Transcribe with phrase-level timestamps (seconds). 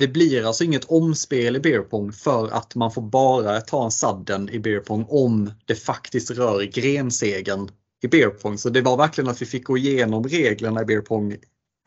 [0.00, 4.48] det blir alltså inget omspel i beerpong för att man får bara ta en sadden
[4.48, 7.68] i beerpong om det faktiskt rör grensegen
[8.02, 8.58] i beerpong.
[8.58, 11.36] Så det var verkligen att vi fick gå igenom reglerna i beerpong.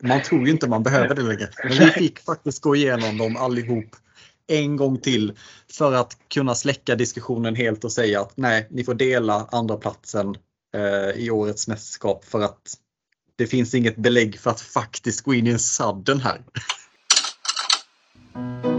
[0.02, 1.48] Man tror ju inte man behöver det längre.
[1.64, 3.96] Men vi fick faktiskt gå igenom dem allihop
[4.46, 5.32] en gång till
[5.70, 10.34] för att kunna släcka diskussionen helt och säga att nej, ni får dela andra platsen
[10.74, 12.74] eh, i årets mästerskap för att
[13.36, 16.42] det finns inget belägg för att faktiskt gå in i en sadden här.
[18.34, 18.73] Thank you.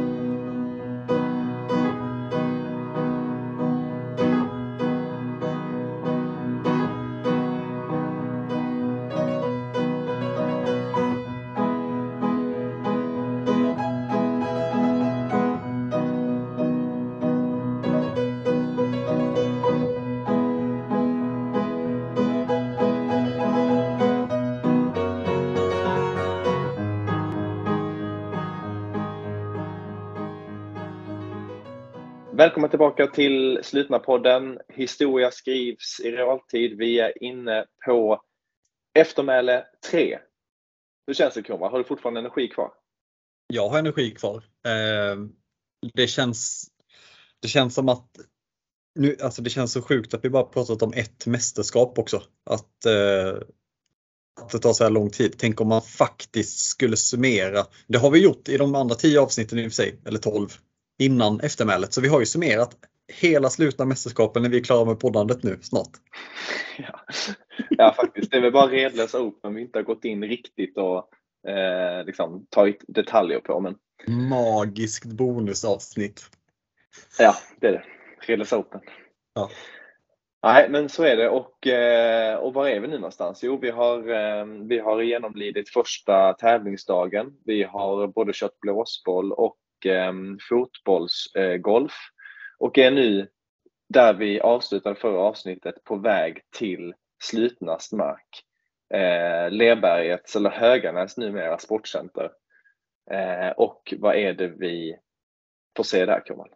[32.55, 34.59] Välkommen tillbaka till Slutna podden.
[34.67, 36.77] Historia skrivs i realtid.
[36.77, 38.21] Vi är inne på
[38.99, 40.19] eftermäle 3.
[41.07, 41.71] Hur känns det Kronwall?
[41.71, 42.71] Har du fortfarande energi kvar?
[43.53, 44.35] Jag har energi kvar.
[44.67, 45.17] Eh,
[45.93, 46.67] det känns,
[47.41, 48.09] det känns som att
[48.99, 52.23] nu, alltså det känns så sjukt att vi bara pratat om ett mästerskap också.
[52.49, 53.41] Att, eh,
[54.41, 55.35] att det tar så här lång tid.
[55.37, 57.65] Tänk om man faktiskt skulle summera.
[57.87, 60.49] Det har vi gjort i de andra tio avsnitten i och för sig, eller 12
[60.99, 61.93] innan eftermälet.
[61.93, 65.59] Så vi har ju summerat hela slutna mästerskapen när vi är klara med poddandet nu
[65.61, 65.91] snart.
[66.77, 66.99] Ja,
[67.69, 68.31] ja faktiskt.
[68.31, 71.09] Det är väl bara redlösa Open vi inte har gått in riktigt och
[71.49, 73.59] eh, liksom, tagit detaljer på.
[73.59, 73.75] Men...
[74.29, 76.21] Magiskt bonusavsnitt.
[77.19, 77.83] Ja, det är det.
[78.19, 78.81] Redlösa Open.
[79.33, 79.49] Ja.
[80.43, 81.29] Nej, men så är det.
[81.29, 83.43] Och, eh, och var är vi nu någonstans?
[83.43, 87.33] Jo, vi har, eh, vi har genomlidit första tävlingsdagen.
[87.45, 91.93] Vi har både kört blåsboll och Ehm, fotbollsgolf
[92.59, 93.27] och är nu
[93.89, 98.43] där vi avslutade förra avsnittet på väg till slutnast mark.
[98.93, 102.31] Eh, Lerbergets, eller Höganäs numera, sportcenter.
[103.11, 104.97] Eh, och vad är det vi
[105.77, 106.49] får se där, Kuman?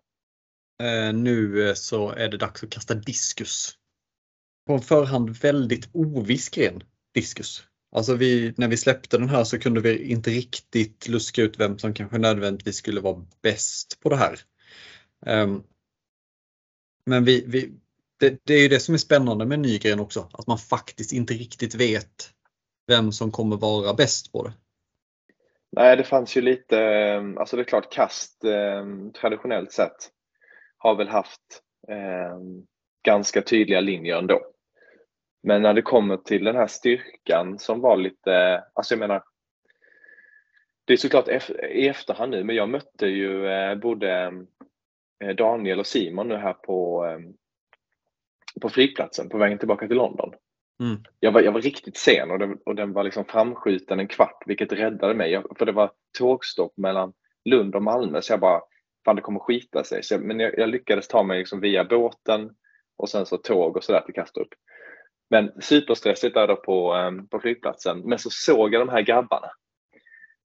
[0.83, 3.71] Eh, nu eh, så är det dags att kasta diskus.
[4.67, 7.63] På en förhand väldigt oviss gren, diskus.
[7.91, 11.77] Alltså vi, när vi släppte den här så kunde vi inte riktigt luska ut vem
[11.79, 14.39] som kanske nödvändigtvis skulle vara bäst på det här.
[15.25, 15.63] Um,
[17.05, 17.71] men vi, vi,
[18.19, 21.33] det, det, är ju det som är spännande med Nygren också, att man faktiskt inte
[21.33, 22.33] riktigt vet
[22.87, 24.53] vem som kommer vara bäst på det.
[25.71, 28.85] Nej, det fanns ju lite, ehm, alltså det är klart kast eh,
[29.21, 30.11] traditionellt sett
[30.77, 32.37] har väl haft eh,
[33.03, 34.41] ganska tydliga linjer ändå.
[35.41, 39.23] Men när det kommer till den här styrkan som var lite, alltså jag menar,
[40.85, 41.27] det är såklart
[41.71, 44.33] i efterhand nu, men jag mötte ju eh, både
[45.23, 47.19] eh, Daniel och Simon nu här på, eh,
[48.61, 50.33] på flygplatsen på vägen tillbaka till London.
[50.79, 51.03] Mm.
[51.19, 54.43] Jag, var, jag var riktigt sen och den, och den var liksom framskjuten en kvart,
[54.45, 55.31] vilket räddade mig.
[55.31, 57.13] Jag, för det var tågstopp mellan
[57.45, 58.61] Lund och Malmö, så jag bara,
[59.05, 60.03] fan det kommer skita sig.
[60.03, 62.55] Så jag, men jag, jag, lyckades ta mig liksom via båten
[62.97, 64.47] och sen så tåg och sådär till Kastrup.
[65.29, 67.99] Men superstressigt där då på, ehm, på flygplatsen.
[67.99, 69.51] Men så såg jag de här grabbarna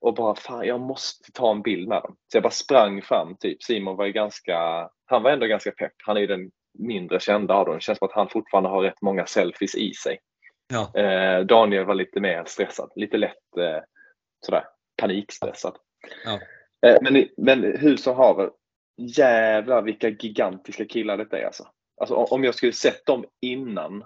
[0.05, 2.17] och bara fan, jag måste ta en bild med dem.
[2.33, 3.62] Så jag bara sprang fram typ.
[3.62, 5.93] Simon var ju ganska, han var ändå ganska pepp.
[6.06, 7.75] Han är ju den mindre kända av dem.
[7.75, 10.19] Det känns som att han fortfarande har rätt många selfies i sig.
[10.69, 11.00] Ja.
[11.00, 13.83] Eh, Daniel var lite mer stressad, lite lätt eh,
[14.47, 14.65] sådär
[14.97, 15.77] panikstressad.
[16.25, 16.41] Ja.
[16.89, 18.50] Eh, men, men hur som haver,
[18.97, 21.69] jävlar vilka gigantiska killar detta är alltså.
[22.00, 24.05] alltså om jag skulle sett dem innan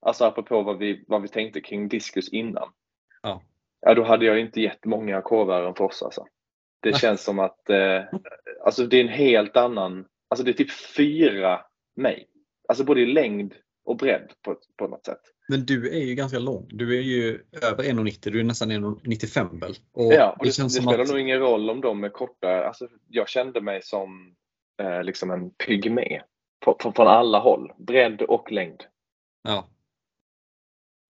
[0.00, 2.68] Alltså apropå vad vi, vad vi tänkte kring diskus innan.
[3.22, 3.42] Ja.
[3.80, 6.26] ja då hade jag inte gett många korvar för oss alltså.
[6.80, 8.02] Det känns som att eh,
[8.64, 11.60] alltså det är en helt annan, alltså det är typ fyra
[11.96, 12.28] mig.
[12.68, 13.54] Alltså både i längd
[13.84, 15.20] och bredd på, på något sätt.
[15.48, 16.66] Men du är ju ganska lång.
[16.68, 18.30] Du är ju över 1,90.
[18.30, 19.74] Du är nästan 1,95 väl?
[19.92, 21.08] Och ja, och det, det, det spelar att...
[21.08, 22.66] nog ingen roll om de är korta.
[22.66, 24.34] Alltså, jag kände mig som
[24.82, 26.22] eh, liksom en pygmé.
[26.80, 27.72] Från alla håll.
[27.78, 28.84] Bredd och längd.
[29.42, 29.68] Ja.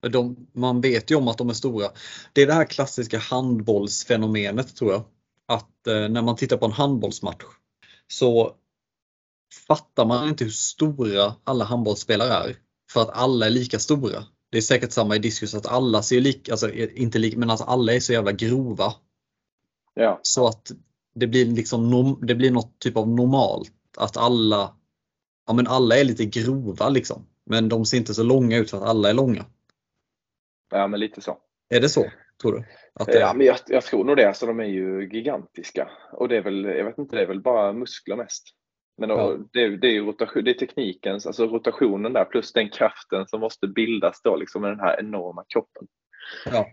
[0.00, 1.89] De, man vet ju om att de är stora.
[2.33, 5.05] Det är det här klassiska handbollsfenomenet tror jag.
[5.49, 7.45] Att eh, när man tittar på en handbollsmatch
[8.06, 8.55] så
[9.67, 12.56] fattar man inte hur stora alla handbollsspelare är.
[12.93, 14.25] För att alla är lika stora.
[14.50, 17.65] Det är säkert samma i diskus att alla ser lika, alltså inte lika, men alltså
[17.65, 18.95] alla är så jävla grova.
[19.95, 20.21] Ja.
[20.23, 20.73] Så att
[21.15, 23.73] det blir liksom, det blir något typ av normalt.
[23.97, 24.77] Att alla,
[25.47, 27.27] ja men alla är lite grova liksom.
[27.47, 29.45] Men de ser inte så långa ut för att alla är långa.
[30.70, 31.38] Ja, men lite så.
[31.69, 32.11] Är det så?
[32.43, 32.65] Tror du?
[33.06, 33.19] Det...
[33.19, 34.29] Ja, men jag, jag tror nog det.
[34.29, 35.91] Alltså, de är ju gigantiska.
[36.12, 38.43] Och det är väl, jag vet inte, det är väl bara muskler mest.
[38.99, 39.37] Men Ja.
[39.53, 43.41] det, det, är ju rotation, det är teknikens, alltså rotationen där plus den kraften som
[43.41, 45.87] måste bildas då liksom med den här enorma kroppen.
[46.44, 46.67] Ja.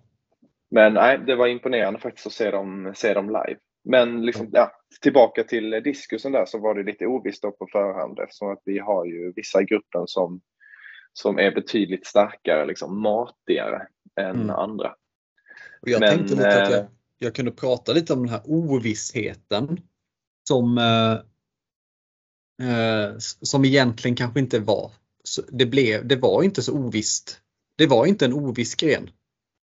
[0.71, 3.59] Men nej, det var imponerande faktiskt att se dem, se dem live.
[3.83, 4.71] Men liksom, ja,
[5.01, 8.79] tillbaka till diskusen där så var det lite ovisst då på förhand eftersom att vi
[8.79, 10.41] har ju vissa i gruppen som,
[11.17, 13.87] som är betydligt starkare, liksom matigare
[14.19, 14.49] än Mm.
[14.49, 14.95] andra.
[15.81, 16.85] Och jag Men, tänkte lite att jag, eh,
[17.17, 19.79] jag kunde prata lite om den här ovissheten
[20.47, 21.13] som, eh,
[22.69, 24.91] eh, som egentligen kanske inte var.
[25.51, 27.41] Det, blev, det var inte så ovisst.
[27.77, 29.09] Det var inte en oviss gren.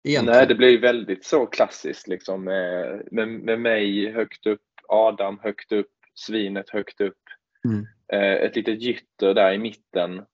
[0.04, 0.38] Egentligen.
[0.38, 5.72] Nej, det ju väldigt så klassiskt liksom med, med, med mig högt upp, Adam högt
[5.72, 7.24] upp, svinet högt upp.
[7.66, 7.88] Mm.
[8.14, 10.26] Eh, ett litet gytter där i mitten.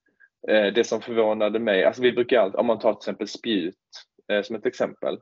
[0.48, 3.76] Eh, det som förvånade mig, alltså vi brukar alltid, om man tar till exempel spjut
[4.32, 5.20] eh, som ett exempel,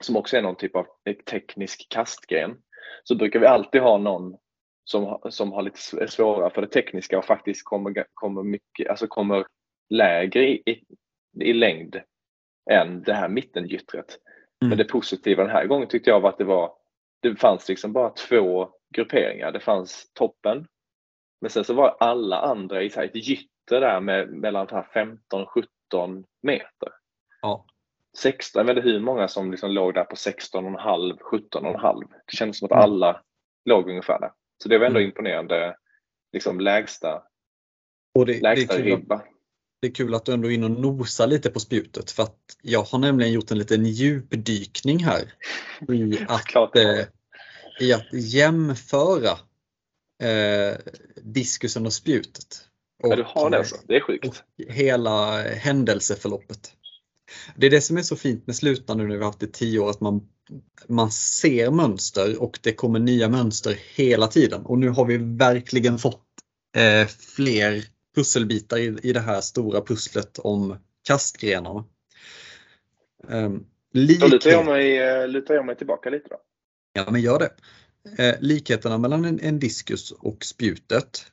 [0.00, 0.86] som också är någon typ av
[1.30, 2.56] teknisk kastgren,
[3.04, 4.36] så brukar vi alltid ha någon
[4.84, 9.06] som, som har lite sv- svårare för det tekniska och faktiskt kommer, kommer, mycket, alltså
[9.06, 9.46] kommer
[9.90, 10.84] lägre i, i,
[11.40, 12.00] i längd
[12.70, 14.18] än det här mittengyttret.
[14.62, 14.68] Mm.
[14.68, 16.72] Men det positiva den här gången tyckte jag var att det var
[17.20, 19.52] det fanns liksom bara två grupperingar.
[19.52, 20.66] Det fanns toppen,
[21.40, 26.24] men sen så var alla andra i så här ett gytter där med mellan 15-17
[26.42, 26.88] meter.
[27.42, 27.66] Ja.
[28.18, 32.00] 16, jag vet inte hur många som liksom låg där på 16,5, 17,5.
[32.26, 32.82] Det kändes som att Mm.
[32.82, 33.22] alla
[33.64, 34.32] låg ungefär där.
[34.62, 35.08] Så det var ändå Mm.
[35.10, 35.76] imponerande
[36.32, 37.22] liksom lägsta,
[38.14, 39.22] Och det, det, är lägsta att, ribba.
[39.80, 42.38] det är kul att du ändå är inne och nosar lite på spjutet för att
[42.62, 45.22] jag har nämligen gjort en liten djupdykning här
[45.92, 47.06] i att, det eh,
[47.80, 49.30] i att jämföra
[50.22, 50.78] eh,
[51.22, 52.68] diskusen och spjutet.
[53.10, 53.76] Ja, du har det eh, alltså.
[53.88, 54.26] Det är sjukt.
[54.26, 54.34] och
[54.68, 56.72] hela händelseförloppet.
[57.56, 59.46] Det är det som är så fint med slutna nu när vi har haft det
[59.46, 60.28] i tio år, att man,
[60.88, 64.66] man ser mönster och det kommer nya mönster hela tiden.
[64.66, 66.26] Och nu har vi verkligen fått
[66.76, 67.84] eh, fler
[68.14, 71.84] pusselbitar i, i det här stora pusslet om kastgrenarna.
[73.28, 76.36] Um, Då lutar jag, mig, eh, lutar jag mig tillbaka lite då.
[76.92, 77.50] Ja, men gör det.
[78.18, 81.26] Eh, likheterna mellan en, en diskus och spjutet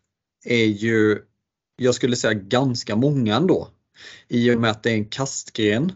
[0.46, 1.20] är ju,
[1.84, 3.70] jag skulle säga ganska många ändå.
[4.28, 5.92] I och med att det är en kastgren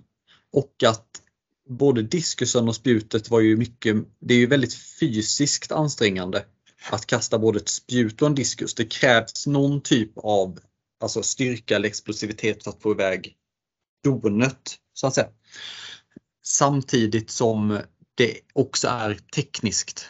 [0.52, 1.22] och att
[1.70, 6.46] både diskusen och spjutet var ju mycket, det är ju väldigt fysiskt ansträngande
[6.90, 8.76] att kasta både ett spjut och en diskus.
[8.76, 10.60] Det krävs någon typ av
[11.00, 13.36] alltså styrka eller explosivitet för att få iväg
[14.04, 15.30] donet så att säga.
[16.44, 17.80] Samtidigt som
[18.16, 20.06] det också är tekniskt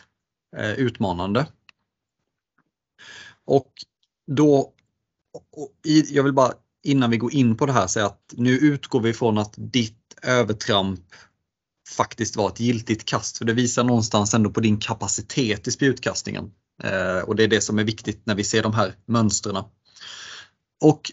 [0.58, 1.48] eh, utmanande.
[3.46, 3.74] Och
[4.28, 4.75] då,
[5.52, 6.54] och i, jag vill bara
[6.84, 10.16] innan vi går in på det här säga att nu utgår vi från att ditt
[10.22, 11.00] övertramp
[11.90, 13.38] faktiskt var ett giltigt kast.
[13.38, 16.52] För det visar någonstans ändå på din kapacitet i spjutkastningen.
[16.84, 19.64] Eh, och det är det som är viktigt när vi ser de här mönstren.
[20.84, 21.12] Och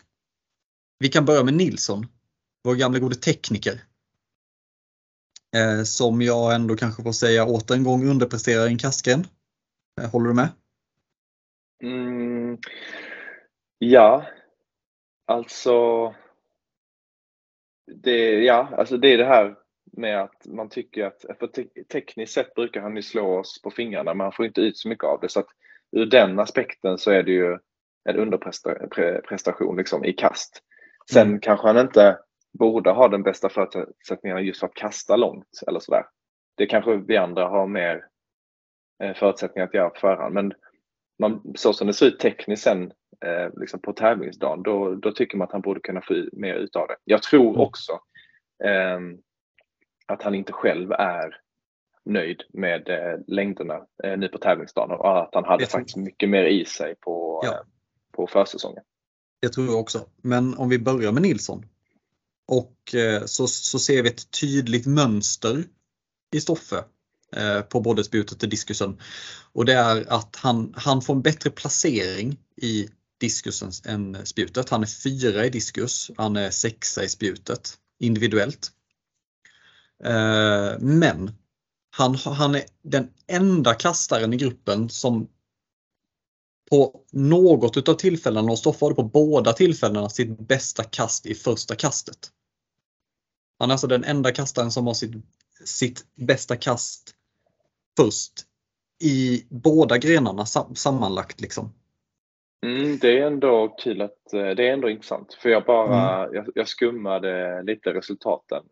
[0.98, 2.06] vi kan börja med Nilsson,
[2.64, 3.84] vår gamla gode tekniker.
[5.56, 9.26] Eh, som jag ändå kanske får säga åter en gång underpresterar i en kastgren.
[10.00, 10.48] Eh, håller du med?
[11.82, 12.58] Mm,
[13.84, 14.26] ja,
[15.26, 16.14] alltså
[17.86, 19.56] det, ja, alltså det är det här
[19.92, 23.70] med att man tycker att, för te- tekniskt sett brukar han ju slå oss på
[23.70, 25.28] fingrarna, men han får inte ut så mycket av det.
[25.28, 25.48] Så att
[25.92, 27.58] ur den aspekten så är det ju
[28.04, 30.62] en underprestation liksom, i kast.
[31.10, 31.40] Sen Mm.
[31.40, 32.18] kanske han inte
[32.58, 36.04] borde ha den bästa förutsättningarna just för att kasta långt eller sådär.
[36.56, 38.06] Det kanske vi andra har mer
[39.02, 40.34] eh, förutsättningar att göra på förhand.
[40.34, 40.52] Men
[41.22, 42.92] man, så som det ser ut tekniskt sen
[43.24, 46.54] eh, liksom på tävlingsdagen, då, då tycker man att han borde kunna få ut mer
[46.54, 46.96] utav det.
[47.04, 47.60] Jag tror Mm.
[47.60, 47.92] också
[48.64, 49.18] ehm,
[50.06, 51.36] att han inte själv är
[52.04, 56.44] nöjd med eh, längderna eh, nu på tävlingsdagen och att han hade faktiskt mycket mer
[56.44, 57.52] i sig på, Ja.
[57.52, 57.60] eh,
[58.12, 58.82] på försäsongen.
[59.40, 60.06] Det tror jag också.
[60.22, 61.64] Men om vi börjar med Nilsson.
[62.48, 65.64] Och eh, så, så ser vi ett tydligt mönster
[66.34, 66.82] i Stoffe eh,
[67.36, 69.00] Eh, på både spjutet och diskusen.
[69.52, 72.88] Och det är att han, han får en bättre placering i
[73.20, 74.68] diskusen än spjutet.
[74.68, 78.72] Han är fyra i diskus, han är sexa i spjutet individuellt.
[80.04, 81.30] Eh, men
[81.90, 85.28] han, han är den enda kastaren i gruppen som
[86.70, 91.74] på något utav tillfällena och Stoffe hade på båda tillfällena sitt bästa kast i första
[91.74, 92.30] kastet.
[93.58, 95.12] Han är alltså den enda kastaren som har sitt,
[95.64, 97.14] sitt bästa kast
[97.96, 98.32] först
[99.04, 101.40] i båda grenarna sam, sammanlagt.
[101.40, 101.72] Liksom.
[102.66, 106.48] Mm, det är ändå kul att eh, det är ändå intressant för jag bara jag,
[106.54, 108.62] jag skummade lite resultaten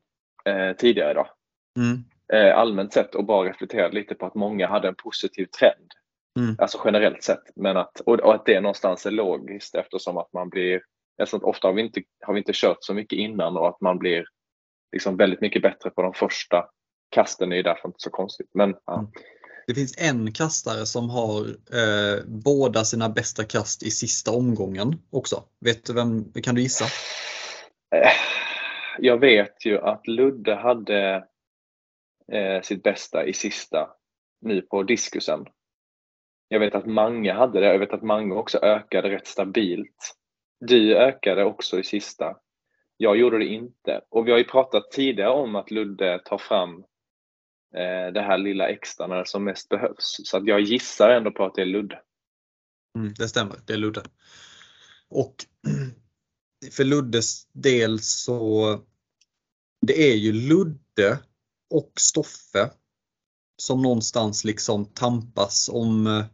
[0.45, 1.27] eh, tidigare idag
[1.79, 2.05] Mm.
[2.33, 5.91] eh, allmänt sett och bara reflekterade lite på att många hade en positiv trend.
[6.39, 6.57] Mm.
[6.59, 7.43] Alltså generellt sett.
[7.57, 10.83] Men att, och, och att det någonstans är logiskt eftersom att man blir,
[11.21, 13.81] alltså att ofta har vi, inte, har vi inte kört så mycket innan och att
[13.81, 14.25] man blir
[14.93, 16.69] liksom väldigt mycket bättre på de första
[17.11, 18.51] kasten är ju därför inte så konstigt.
[18.55, 18.99] Men, ja.
[18.99, 19.11] Mm.
[19.67, 25.43] Det finns en kastare som har eh, båda sina bästa kast i sista omgången också.
[25.61, 26.85] Vet du vem, kan du gissa?
[27.95, 28.11] Eh,
[28.99, 31.25] Jag vet ju att Ludde hade
[32.33, 33.91] eh, sitt bästa i sista
[34.41, 35.47] nu på diskusen.
[36.49, 37.67] Jag vet att Mange hade det.
[37.67, 40.17] Jag vet att Mange också ökade rätt stabilt.
[40.61, 42.37] Du ökade också i sista.
[42.97, 44.01] Jag gjorde det inte.
[44.09, 46.85] Och vi har ju pratat tidigare om att Ludde tar fram
[47.75, 50.21] Eh, det här lilla extra när det som mest behövs.
[50.25, 52.01] Så att jag gissar ändå på att det är Ludde.
[52.99, 54.03] Mm, det stämmer, det är Ludde.
[55.09, 55.35] Och
[56.73, 58.79] för Luddes del så
[59.87, 61.19] det är ju Ludde
[61.71, 62.71] och Stoffe
[63.57, 66.25] som någonstans liksom tampas om eh,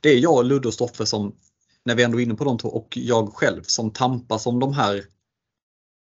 [0.00, 1.36] det är jag, Ludde och Stoffe som,
[1.84, 4.72] när vi ändå är inne på de två, och jag själv som tampas om de
[4.72, 5.04] här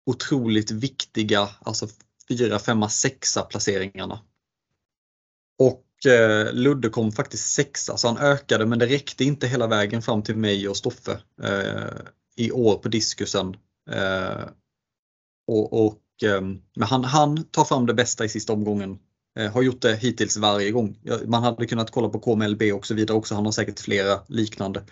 [0.05, 1.87] otroligt viktiga, alltså
[2.29, 4.19] 4, 5, 6 placeringarna.
[5.59, 10.01] Och eh, Ludde kom faktiskt sexa så han ökade men det räckte inte hela vägen
[10.01, 11.99] fram till mig och Stoffe eh,
[12.35, 13.55] i år på diskusen.
[13.91, 14.43] Eh,
[15.47, 16.41] och, och, eh,
[16.75, 18.99] men han, han tar fram det bästa i sista omgången.
[19.39, 20.99] Eh, har gjort det hittills varje gång.
[21.25, 23.35] Man hade kunnat kolla på KMLB och så vidare också.
[23.35, 24.83] Han har säkert flera liknande.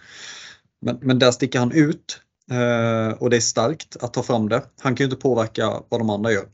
[0.81, 2.21] Men, men där sticker han ut
[2.51, 4.63] eh, och det är starkt att ta fram det.
[4.79, 6.47] Han kan ju inte påverka vad de andra gör.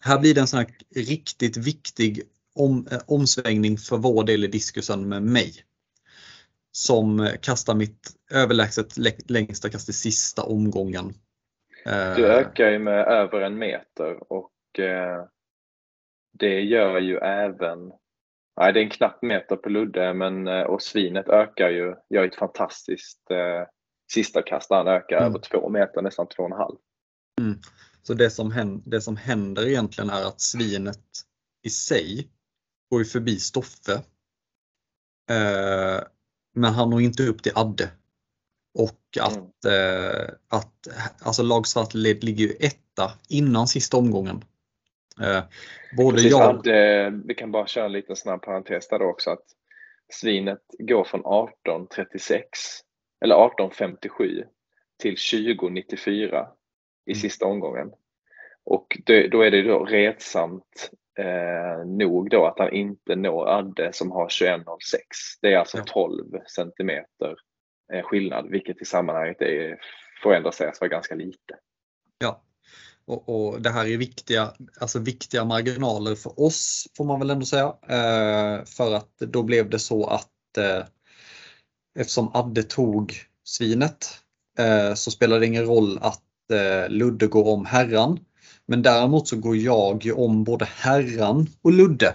[0.00, 2.22] Här blir det en sån här riktigt viktig
[2.54, 5.52] om, eh, omsvängning för vår del i diskusen med mig.
[6.72, 8.96] Som kastar mitt överlägset
[9.30, 11.14] längsta kast i sista omgången.
[12.16, 15.24] Du ökar ju med över en meter och eh,
[16.38, 17.92] det gör ju även
[18.56, 22.24] Nej, det är en knapp meter på Ludde men, eh, och svinet ökar ju, gör
[22.24, 23.68] ett fantastiskt eh,
[24.12, 24.70] sista kast.
[24.70, 25.28] Han ökar mm.
[25.28, 26.76] över två meter, nästan två och en halv.
[27.40, 27.58] Mm.
[28.02, 31.00] Så det som, händer, det som händer egentligen är att svinet
[31.62, 32.28] i sig
[32.92, 33.92] går ju förbi Stoffe.
[35.30, 36.00] Eh,
[36.54, 37.90] men han når inte upp till Adde.
[38.78, 40.20] Och att, mm.
[40.20, 40.88] eh, att
[41.22, 44.44] alltså lag Svartled ligger ju etta innan sista omgången.
[45.20, 45.42] Eh,
[45.96, 46.42] både Precis, jag...
[46.42, 49.44] Adde, vi kan bara köra en liten snabb parentes där också att
[50.12, 52.42] svinet går från 18.36
[53.24, 54.44] eller 18.57
[54.98, 56.46] till 20.94
[57.06, 57.20] i mm.
[57.20, 57.92] sista omgången.
[58.64, 63.92] Och det, då är det då retsamt eh, nog då att han inte når Adde
[63.92, 64.64] som har 21.06.
[65.42, 65.84] Det är alltså ja.
[65.86, 66.24] 12
[66.56, 67.36] centimeter
[67.92, 69.78] eh, skillnad, vilket i sammanhanget är,
[70.22, 71.54] får ändå sägas vara ganska lite.
[72.18, 72.42] Ja,
[73.04, 77.46] och, och, det här är viktiga, alltså viktiga marginaler för oss får man väl ändå
[77.46, 77.74] säga.
[77.88, 80.84] Eh, för att då blev det så att eh,
[81.98, 83.12] eftersom Adde tog
[83.44, 84.06] svinet
[84.58, 88.24] eh, så spelar det ingen roll att eh, Ludde går om herran.
[88.72, 92.14] Men däremot så går jag om både herran och Ludde.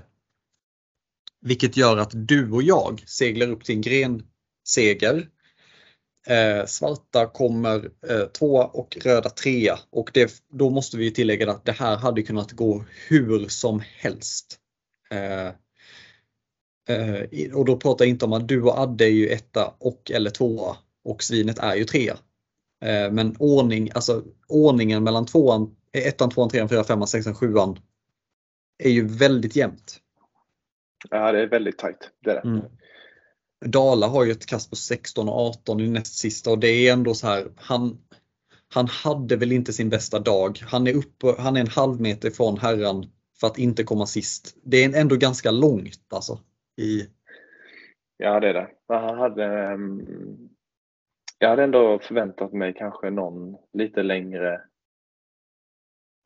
[1.42, 5.30] Vilket gör att du och jag seglar upp till en grenseger.
[6.28, 9.80] Eh, svarta kommer eh, tvåa och röda trea.
[9.90, 14.60] Och det, då måste vi tillägga att det här hade kunnat gå hur som helst.
[15.12, 15.48] Eh,
[16.98, 20.12] eh och då pratar jag inte om att du och Adde är ju etta och
[20.12, 22.18] eller tvåa och svinet är ju trea.
[22.86, 27.79] Eh, men ordning, alltså, ordningen mellan tvåan ettan, tvåan, trean, fyran, femman, sexan, sjuan
[28.77, 30.00] är ju väldigt jämnt.
[31.10, 32.12] Ja, det är väldigt tajt.
[32.24, 32.41] Det är det.
[32.41, 32.62] Mm.
[33.65, 36.94] Dala har ju ett kast på 16 och 18 i näst sista och det är
[36.94, 37.48] ändå så här.
[37.56, 37.98] Han,
[38.74, 40.60] han hade väl inte sin bästa dag.
[40.67, 43.06] Han är, uppe, han är en halv meter från herran
[43.39, 44.58] för att inte komma sist.
[44.63, 46.39] Det är ändå ganska långt alltså.
[46.77, 47.01] I...
[48.17, 48.70] Ja det är det.
[48.88, 50.01] Han hade, ehm,
[51.39, 54.62] jag hade ändå förväntat mig kanske någon lite längre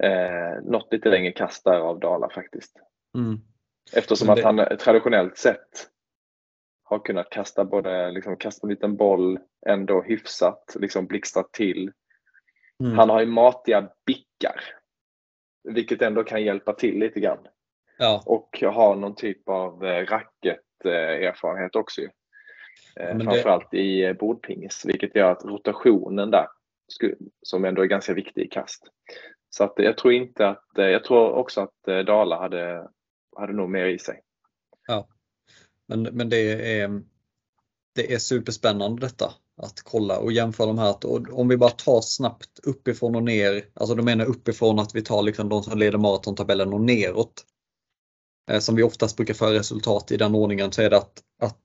[0.03, 2.79] eh, något lite längre kast där av Dala faktiskt.
[3.17, 3.39] Mm.
[3.93, 4.33] Eftersom det...
[4.33, 5.89] att han traditionellt sett
[6.83, 11.91] har kunnat kasta både, liksom kasta en liten boll ändå hyfsat, liksom blixtrat till.
[12.83, 12.97] Mm.
[12.97, 14.63] Han har ju matiga bickar.
[15.63, 17.47] Vilket ändå kan hjälpa till lite grann.
[17.97, 18.23] Ja.
[18.25, 22.01] Och har någon typ av eh, racket-erfarenhet också.
[22.01, 23.23] Eh, det...
[23.23, 26.47] Framförallt i eh, bordpingis, vilket gör att rotationen där,
[27.41, 28.83] som ändå är ganska viktig i kast,
[29.55, 32.87] så att jag tror inte att, eh, jag tror också att eh, Dala hade,
[33.37, 34.21] hade nog mer i sig.
[34.87, 35.07] Ja,
[35.87, 37.01] men, men det, är,
[37.95, 40.95] det är superspännande detta att kolla och jämföra de här.
[41.33, 45.23] Om vi bara tar snabbt uppifrån och ner, alltså då menar uppifrån att vi tar
[45.23, 47.45] liksom de som leder maratontabellen och neråt.
[48.51, 51.61] Eh, som vi oftast brukar föra resultat i den ordningen så är det att, att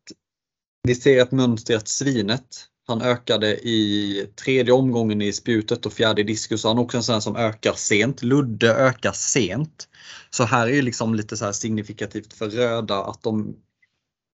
[0.83, 6.21] vi ser ett mönster att Svinet, han ökade i tredje omgången i spjutet och fjärde
[6.21, 6.65] i diskus.
[6.65, 8.23] Han är också en sån som ökar sent.
[8.23, 9.89] Ludde ökar sent.
[10.31, 13.57] Så här är ju liksom lite så signifikativt för röda att de,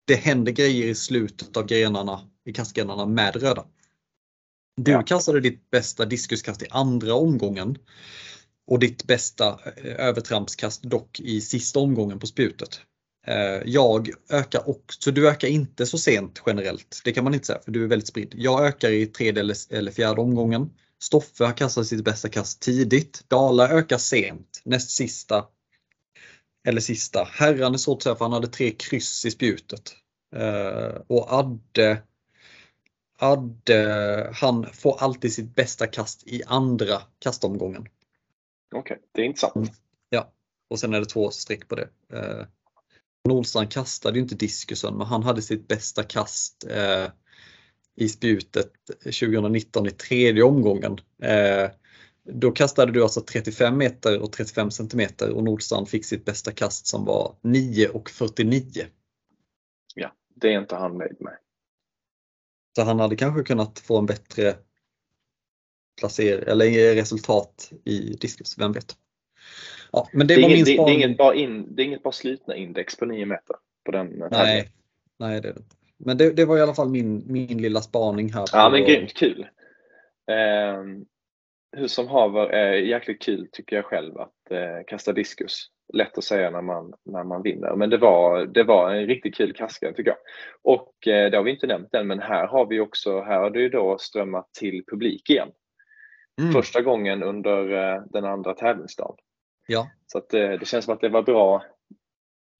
[0.06, 3.64] det händer grejer i slutet av grenarna, i kastgrenarna med röda.
[4.76, 5.02] Du ja.
[5.02, 7.78] kastade ditt bästa diskuskast i andra omgången
[8.66, 12.80] och ditt bästa eh, övertrampskast dock i sista omgången på spjutet.
[13.26, 17.00] Eh, jag ökar också, du ökar inte så sent generellt.
[17.04, 18.34] Det kan man inte säga för du är väldigt spridd.
[18.36, 20.70] Jag ökar i tredje eller fjärde omgången.
[20.98, 23.24] Stoffe har kastat sitt bästa kast tidigt.
[23.28, 25.46] Dala ökar sent, näst sista.
[26.66, 27.24] Eller sista.
[27.24, 29.92] Herran är svårt att säga för han hade tre kryss i spjutet.
[30.36, 32.02] Eh, och Adde
[33.18, 37.82] Adde, han får alltid sitt bästa kast i andra kastomgången.
[37.82, 39.56] Okej, okay, det är intressant.
[39.56, 39.68] Mm.
[40.10, 40.32] Ja,
[40.70, 41.88] och sen är det två streck på det.
[43.28, 47.06] Nordstrand kastade ju inte diskusen men han hade sitt bästa kast eh,
[47.96, 48.72] i spjutet
[49.04, 50.98] 2019 i tredje omgången.
[51.22, 51.70] Eh,
[52.24, 56.86] då kastade du alltså 35 meter och 35 centimeter och Nordstrand fick sitt bästa kast
[56.86, 58.86] som var 9 och 49.
[59.94, 61.36] Ja, det är inte han nöjd med.
[62.76, 64.56] Så han hade kanske kunnat få en bättre
[65.98, 68.96] placer eller resultat i diskus, vem vet.
[69.92, 72.02] Ja, men det, det, var inget, det, det, är inget bara in, det är inget
[72.02, 73.56] bara slutna index på 9 meter.
[73.84, 74.68] På den nej,
[75.18, 75.76] nej, det är det inte.
[76.04, 78.44] Men det, det, var i alla fall min, min lilla spaning här.
[78.52, 79.46] Ja, men grymt kul.
[80.30, 80.82] Eh,
[81.76, 85.66] hur som haver är jäkligt kul tycker jag själv att eh, kasta diskus.
[85.92, 89.34] Lätt att säga när man, när man vinner, men det var, det var en riktigt
[89.34, 90.18] kul kaska tycker jag.
[90.62, 93.50] Och eh, det har vi inte nämnt än, men här har vi också, här har
[93.50, 95.48] det ju då strömmat till publik igen.
[96.40, 96.52] Mm.
[96.52, 99.16] Första gången under eh, den andra tävlingsdagen.
[99.66, 99.90] Ja.
[100.06, 101.64] Så att, eh, det känns som att det var bra,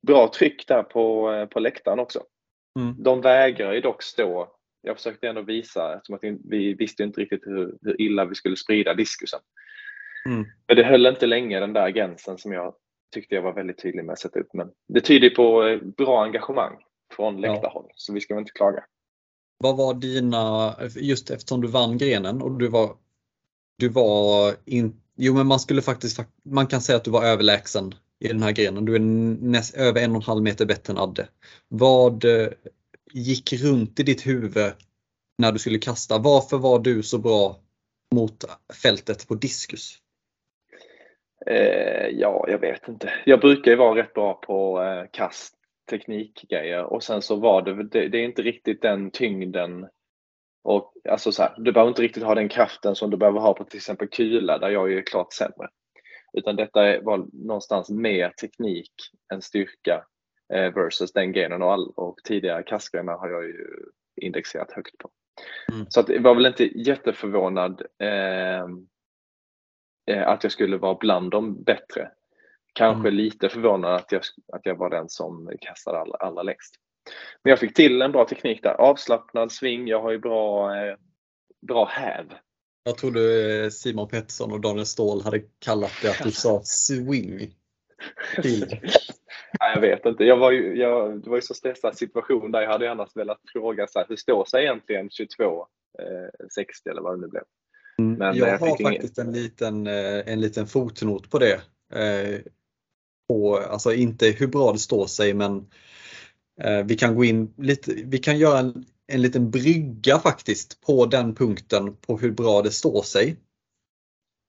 [0.06, 2.22] bra tryck där på, eh, på läktaren också.
[2.78, 3.02] Mm.
[3.02, 4.48] De vägrar ju dock stå.
[4.82, 8.56] Jag försökte ändå visa, eftersom att vi visste inte riktigt hur, hur illa vi skulle
[8.56, 9.40] sprida diskusen.
[10.26, 10.46] Mm.
[10.66, 12.74] Men det höll inte länge den där gränsen som jag
[13.14, 14.54] tyckte jag var väldigt tydlig med att sätta upp.
[14.54, 16.76] Men det tyder på eh, bra engagemang
[17.16, 17.94] från läktarhåll, ja.
[17.96, 18.84] så vi ska väl inte klaga.
[19.58, 22.96] Vad var dina, just eftersom du vann grenen och du var,
[23.78, 27.94] du var in, Jo, men man skulle faktiskt, man kan säga att du var överlägsen
[28.20, 28.84] i den här grenen.
[28.84, 31.28] Du är näst, över en och en halv meter bättre än Adde.
[31.68, 32.48] Vad eh,
[33.12, 34.72] gick runt i ditt huvud
[35.38, 36.18] när du skulle kasta?
[36.18, 37.56] Varför var du så bra
[38.14, 38.44] mot
[38.82, 39.98] fältet på diskus?
[41.46, 43.12] Eh, ja, jag vet inte.
[43.24, 45.54] Jag brukar ju vara rätt bra på eh, kast,
[45.90, 49.86] teknikgrejer och sen så var det, det, det är inte riktigt den tyngden
[50.62, 53.54] och alltså så här, du behöver inte riktigt ha den kraften som du behöver ha
[53.54, 55.68] på till exempel kula där jag är klart sämre.
[56.32, 58.92] Utan detta var någonstans mer teknik
[59.32, 60.04] än styrka
[60.54, 63.66] eh, versus den grenen och, all, och tidigare kastgrenar har jag ju
[64.16, 65.10] indexerat högt på.
[65.72, 65.86] Mm.
[65.88, 68.62] Så att jag var väl inte jätteförvånad eh,
[70.10, 72.10] eh, att jag skulle vara bland de bättre.
[72.72, 73.14] Kanske mm.
[73.14, 74.22] lite förvånad att jag,
[74.52, 76.74] att jag var den som kastade allra, allra längst.
[77.42, 78.74] Men jag fick till en bra teknik där.
[78.74, 79.88] Avslappnad sving.
[79.88, 80.96] Jag har ju bra, eh,
[81.66, 82.26] bra häv.
[82.84, 87.38] Jag trodde eh, Simon Pettersson och Daniel Ståhl hade kallat det att du sa swing.
[89.60, 90.24] Nej, jag vet inte.
[90.24, 93.40] Jag var ju, jag, det var ju så stressad situation där jag hade annars velat
[93.52, 95.66] fråga så här, hur står sig egentligen 22,
[95.98, 97.42] eh, 60 eller vad det nu blev.
[97.98, 98.18] Mm.
[98.18, 99.28] Men jag, jag har faktiskt ingen...
[99.28, 101.60] en, liten, eh, en liten fotnot på det.
[101.94, 102.40] Eh,
[103.28, 105.66] på, alltså inte hur bra det står sig men Eh,
[106.84, 111.34] vi kan gå in lite, vi kan göra en, en liten brygga faktiskt på den
[111.34, 113.36] punkten på hur bra det står sig.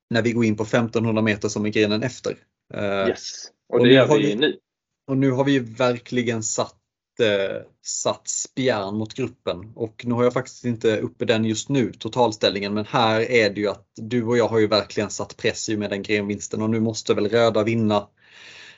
[0.10, 2.38] När vi går in på 1500 meter som är grenen efter.
[2.74, 4.58] Eh, yes, och det och gör vi, nu.
[5.08, 6.80] Och nu har vi verkligen satt,
[7.22, 11.94] eh, satt spjärn mot gruppen och nu har jag faktiskt inte uppe den just nu,
[11.94, 15.70] totalställningen, men här är det ju att du och jag har ju verkligen satt press
[15.70, 18.08] med den grenvinsten och nu måste väl röda vinna.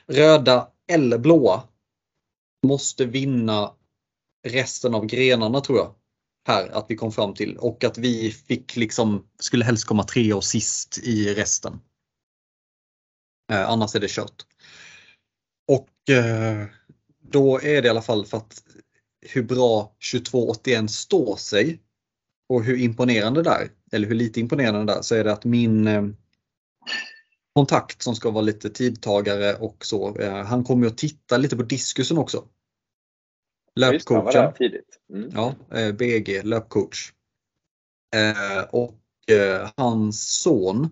[0.06, 1.62] Röda eller blåa
[2.66, 3.72] måste vinna
[4.48, 5.94] resten av grenarna tror jag.
[6.48, 10.32] Här att vi kom fram till och att vi fick liksom, skulle helst komma tre
[10.32, 11.80] och sist i resten.
[13.52, 14.42] Eh, annars är det kört.
[15.68, 16.66] Och eh,
[17.22, 18.62] då är det i alla fall för att
[19.20, 21.82] hur bra 2281 står sig
[22.48, 26.04] och hur imponerande där, eller hur lite imponerande där, så är det att min eh,
[27.54, 31.62] kontakt som ska vara lite tidtagare och så, eh, han kommer att titta lite på
[31.62, 32.44] diskusen också.
[33.76, 34.52] Löpcoachen.
[35.12, 35.30] Mm.
[35.34, 37.12] Ja, eh, BG, löpcoach.
[38.14, 38.98] Eh, och
[39.30, 40.90] eh, hans son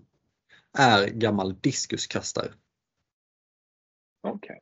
[0.77, 2.51] är gammal diskuskastare.
[4.27, 4.57] Okay.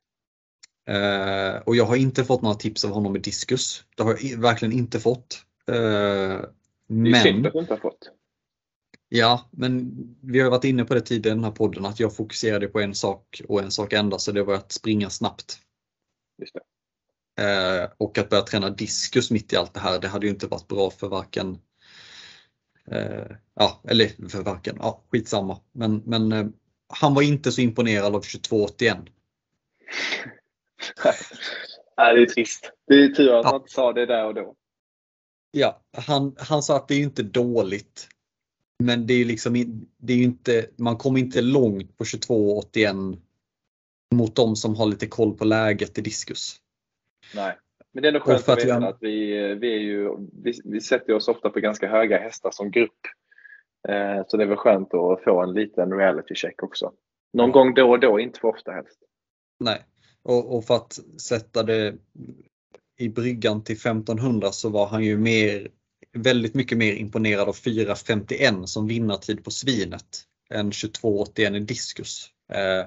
[0.98, 3.86] Eh, och jag har inte fått några tips av honom i diskus.
[3.98, 5.46] Det har jag verkligen inte fått.
[5.68, 8.10] Eh, Det är synd att du inte har fått.
[9.10, 12.16] Ja, men vi har varit inne på det tidigare i den här podden att jag
[12.16, 15.60] fokuserade på en sak och en sak enda, så det var att springa snabbt.
[16.42, 16.62] Just det.
[17.40, 20.48] Eh, och att börja träna diskus mitt i allt det här, det hade ju inte
[20.48, 21.58] varit bra för varken
[22.92, 25.60] eh, Ja, eller för varken, ja skitsamma.
[25.72, 26.46] Men, men eh,
[26.88, 28.98] han var inte så imponerad av 2281.
[31.98, 32.72] Nej, det är trist.
[32.88, 34.56] Det är tur att han sa det där och då.
[35.52, 38.08] Ja, han, han sa att det är inte dåligt.
[38.80, 43.18] Men det är liksom det är inte, man kommer inte långt på 22,81
[44.16, 46.56] mot de som har lite koll på läget i diskus.
[47.36, 47.58] Nej.
[47.94, 50.10] Men det är ändå skönt att veta vi- att vi, vi, är ju,
[50.44, 53.00] vi, vi sätter oss ofta på ganska höga hästar som grupp.
[53.90, 56.94] Eh, så det är väl skönt att få en liten reality check också.
[57.34, 59.00] Någon gång då och då, inte för ofta helst.
[59.60, 59.86] Nej.
[60.24, 61.96] Och, och för att sätta det
[63.00, 65.68] i bryggan till 1500 så var han ju mer,
[66.18, 72.30] väldigt mycket mer imponerad av 4.51 som vinnartid på svinet än 22.81 i diskus.
[72.54, 72.86] Eh,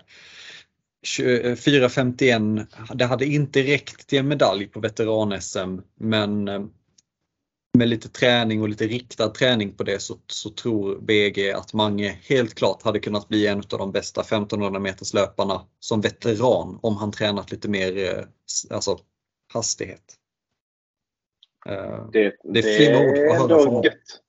[1.07, 6.65] 4.51, det hade inte räckt till en medalj på veteran-SM men eh,
[7.79, 12.19] med lite träning och lite riktad träning på det så, så tror BG att Mange
[12.23, 16.97] helt klart hade kunnat bli en av de bästa 1500 meters löparna som veteran om
[16.97, 18.25] han tränat lite mer eh,
[18.71, 18.99] alltså,
[19.53, 20.15] hastighet.
[21.69, 23.85] Eh, Det, Det är fina ord att höra från.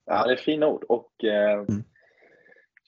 [0.05, 0.83] Ja, det är fina ord.
[0.83, 1.83] Och, eh, Mm.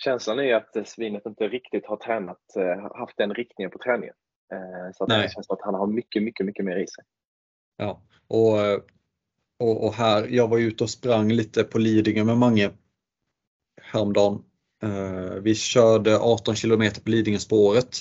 [0.03, 4.15] Känslan är att svinet inte riktigt har tränat, eh, haft den riktningen på träningen.
[4.53, 5.21] Eh, så att Nej.
[5.21, 7.03] det känns som att han har mycket, mycket, mycket mer i sig.
[7.77, 8.57] Ja, och,
[9.59, 12.71] och, och här, jag var ute och sprang lite på Lidingö med Mange
[13.81, 14.43] häromdagen.
[14.83, 17.97] Eh, vi körde 18 kilometer på Lidingöspåret.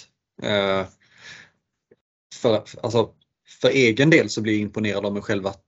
[2.42, 3.14] För, alltså,
[3.60, 5.67] för egen del så blir jag imponerad av mig själv att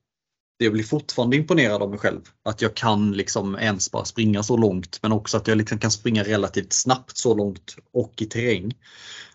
[0.64, 2.20] jag blir fortfarande imponerad av mig själv.
[2.44, 5.90] Att jag kan liksom ens bara springa så långt men också att jag liksom kan
[5.90, 8.72] springa relativt snabbt så långt och i terräng.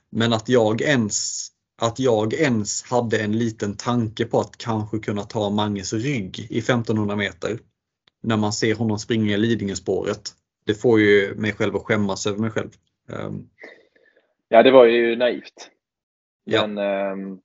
[0.09, 1.49] Men att jag ens
[1.81, 6.59] att jag ens hade en liten tanke på att kanske kunna ta Manges rygg i
[6.59, 7.59] 1500 meter.
[8.23, 10.21] När man ser honom springa i Lidingöspåret.
[10.65, 12.69] Det får ju mig själv att skämmas över mig själv.
[13.09, 13.49] Ehm,
[14.47, 15.69] Ja, det var ju naivt.
[16.45, 17.39] Men, ehm,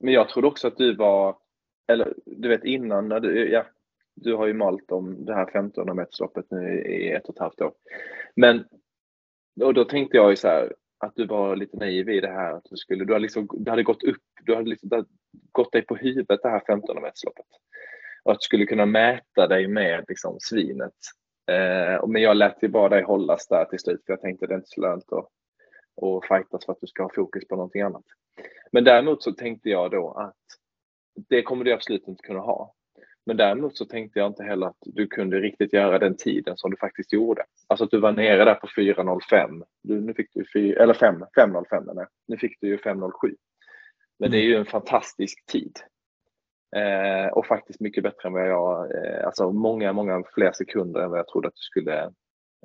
[0.00, 1.36] men jag trodde också att du var,
[1.88, 3.66] eller du vet innan, när du, ja,
[4.14, 7.60] du har ju malt om det här 1500 metersloppet nu i ett och ett halvt
[7.60, 7.72] år.
[8.36, 8.64] Men,
[9.62, 12.52] och då tänkte jag ju så här, att du var lite naiv i det här,
[12.52, 15.08] att du skulle, du hade liksom, du hade gått upp, du hade liksom, du hade
[15.52, 17.46] gått dig på huvudet det här 1500 metersloppet.
[18.22, 20.94] Och att du skulle kunna mäta dig med liksom svinet.
[21.50, 24.54] Eh, men jag lät ju bara dig hållas där till slut, för jag tänkte det
[24.54, 25.28] är inte så lönt att
[26.00, 28.04] och fightas för att du ska ha fokus på någonting annat.
[28.72, 30.36] Men däremot så tänkte jag då att
[31.28, 32.74] det kommer du absolut inte kunna ha.
[33.26, 36.70] Men däremot så tänkte jag inte heller att du kunde riktigt göra den tiden som
[36.70, 37.44] du faktiskt gjorde.
[37.66, 39.62] Alltså att du var nere där på 4.05.
[39.82, 42.08] Du, nu fick du 4, eller 5, 5.05 menar jag.
[42.28, 43.34] Nu fick du ju 5.07.
[44.18, 45.72] Men det är ju en fantastisk tid.
[46.76, 51.10] Eh, och faktiskt mycket bättre än vad jag, eh, alltså många, många fler sekunder än
[51.10, 52.02] vad jag trodde att du skulle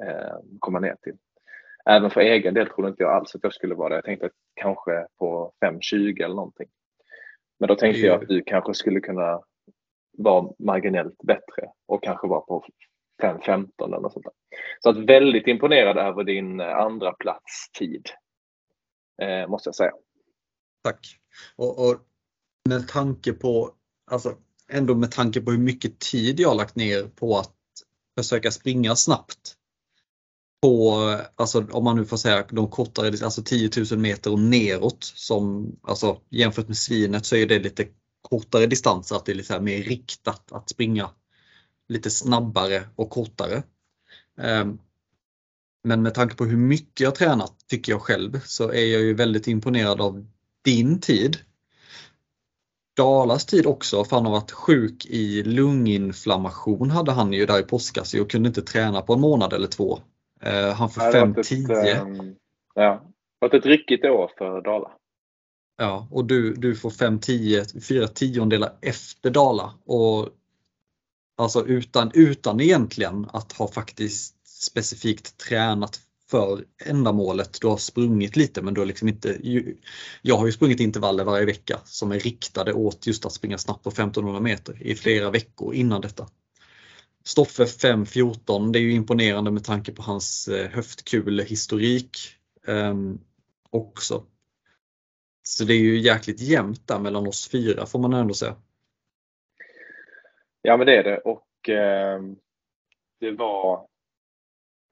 [0.02, 1.18] eh, komma ner till.
[1.86, 3.96] Även för egen del trodde inte jag alls att jag skulle vara där.
[3.96, 6.68] Jag tänkte att kanske på 5.20 eller någonting.
[7.64, 9.42] Men då tänkte jag att du kanske skulle kunna
[10.18, 12.66] vara marginellt bättre och kanske vara på
[13.22, 14.34] 5.15 eller något sånt där.
[14.80, 18.10] Så att väldigt imponerad över din eh, andra plats tid.
[19.22, 19.92] Eh, måste jag säga.
[20.84, 21.20] Tack.
[21.56, 21.96] Och, och
[22.70, 23.70] med tanke på,
[24.12, 24.36] alltså
[24.70, 27.56] ändå med tanke på hur mycket tid jag har lagt ner på att
[28.18, 29.58] försöka springa snabbt.
[30.64, 30.96] På,
[31.36, 35.76] alltså om man nu får säga de kortare, alltså 10 000 meter och neråt som,
[35.82, 37.88] alltså jämfört med svinet så är det lite
[38.22, 41.10] kortare distanser, att det är lite mer riktat att springa
[41.90, 43.64] lite snabbare och kortare.
[44.42, 44.78] Ehm,
[45.84, 49.14] men med tanke på hur mycket jag tränat, tycker jag själv, så är jag ju
[49.14, 50.26] väldigt imponerad av
[50.64, 51.38] din tid.
[52.98, 57.64] Dalas tid också, för han har varit sjuk i lunginflammation hade han ju där i
[57.64, 60.00] påskas och kunde inte träna på en månad eller två.
[60.46, 62.36] Eh, han får Det har varit ett, 5-10 ehm,
[62.76, 63.02] ja,
[63.40, 64.92] varit ett ryckigt år för Dala.
[65.78, 69.74] ja, och du, du får 5-10, fyra tiondelar efter Dala.
[69.86, 70.30] Och,
[71.38, 77.62] alltså utan, utan egentligen att ha faktiskt specifikt tränat för ändamålet.
[77.62, 79.38] Du har sprungit lite men du har liksom inte...
[80.22, 83.84] Jag har ju sprungit intervaller varje vecka som är riktade åt just att springa snabbt
[83.84, 86.28] på 1500 meter i flera veckor innan detta.
[87.26, 92.18] Stoffe 5.14, det är ju imponerande med tanke på hans eh, höftkulhistorik
[92.68, 92.94] eh,
[93.70, 94.24] också.
[95.44, 98.56] Så det är ju jäkligt jämnt där mellan oss fyra får man ändå säga.
[100.62, 102.22] Ja men det är det och eh,
[103.20, 103.88] det var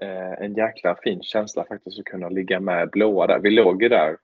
[0.02, 3.40] eh, en jäkla fin känsla faktiskt att kunna ligga med blåa där.
[3.40, 4.18] Vi låg ju där,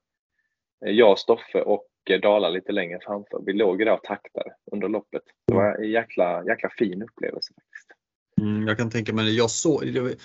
[0.86, 3.41] eh, jag, Stoffe och eh, Dala lite längre framför.
[3.46, 5.24] Vi låg ju där och taktade under loppet.
[5.48, 7.96] Det var en jäkla, jäkla fin upplevelse faktiskt.
[8.41, 9.32] Mm, jag kan tänka mig det.
[9.32, 10.17] Jag såg, det,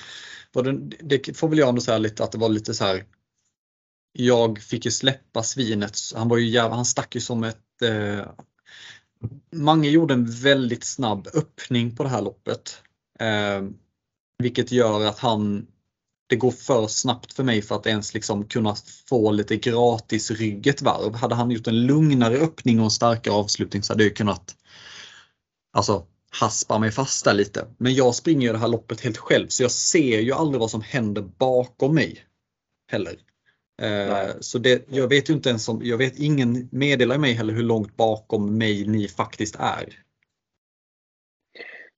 [0.52, 3.04] var det, det får väl jag ändå säga lite att det var lite så här.
[4.12, 5.98] Jag fick ju släppa svinet.
[6.14, 8.26] Han var ju jävla, han stack ju som ett eh,
[9.52, 12.82] Mange gjorde en väldigt snabb öppning på det här loppet.
[13.18, 13.62] Eh,
[14.38, 15.66] vilket gör att han
[16.28, 18.74] det går för snabbt för mig för att ens liksom kunna
[19.08, 21.14] få lite gratis rygg ett varv.
[21.14, 24.56] Hade han gjort en lugnare öppning och en starkare avslutning så hade jag kunnat
[25.72, 26.06] alltså,
[26.40, 27.66] haspa mig fast där lite.
[27.78, 30.70] Men jag springer ju det här loppet helt själv så jag ser ju aldrig vad
[30.70, 32.24] som händer bakom mig.
[32.90, 33.16] Heller.
[33.82, 37.54] Eh, så det, jag vet ju inte ens om, jag vet ingen meddelar mig heller
[37.54, 39.84] hur långt bakom mig ni faktiskt är.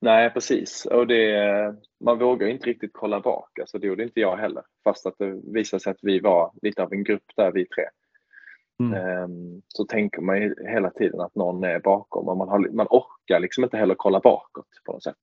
[0.00, 4.36] Nej precis och det, man vågar inte riktigt kolla bak, alltså det gjorde inte jag
[4.36, 4.62] heller.
[4.84, 7.84] Fast att det visade sig att vi var lite av en grupp där vi tre.
[8.80, 8.94] Mm.
[8.94, 12.86] Ehm, så tänker man ju hela tiden att någon är bakom och man, har, man
[12.90, 15.16] orkar liksom inte heller kolla bakåt på något sätt.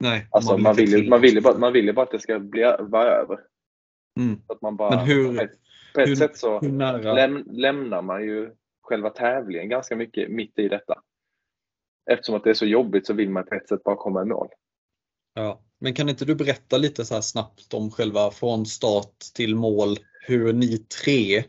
[0.00, 2.18] Nej, alltså man, man vill, ju, man, vill ju bara, man vill bara att det
[2.18, 3.40] ska bli, vara över.
[4.20, 4.40] Mm.
[4.46, 5.36] att man bara, Men hur,
[5.94, 8.50] på ett hur, sätt så läm, lämnar man ju
[8.82, 11.02] själva tävlingen ganska mycket mitt i detta.
[12.10, 14.24] Eftersom att det är så jobbigt så vill man på ett sätt bara komma i
[14.24, 14.48] mål.
[15.34, 19.96] Ja, men kan inte du berätta lite så snabbt om själva från start till mål,
[20.26, 21.44] hur ni tre,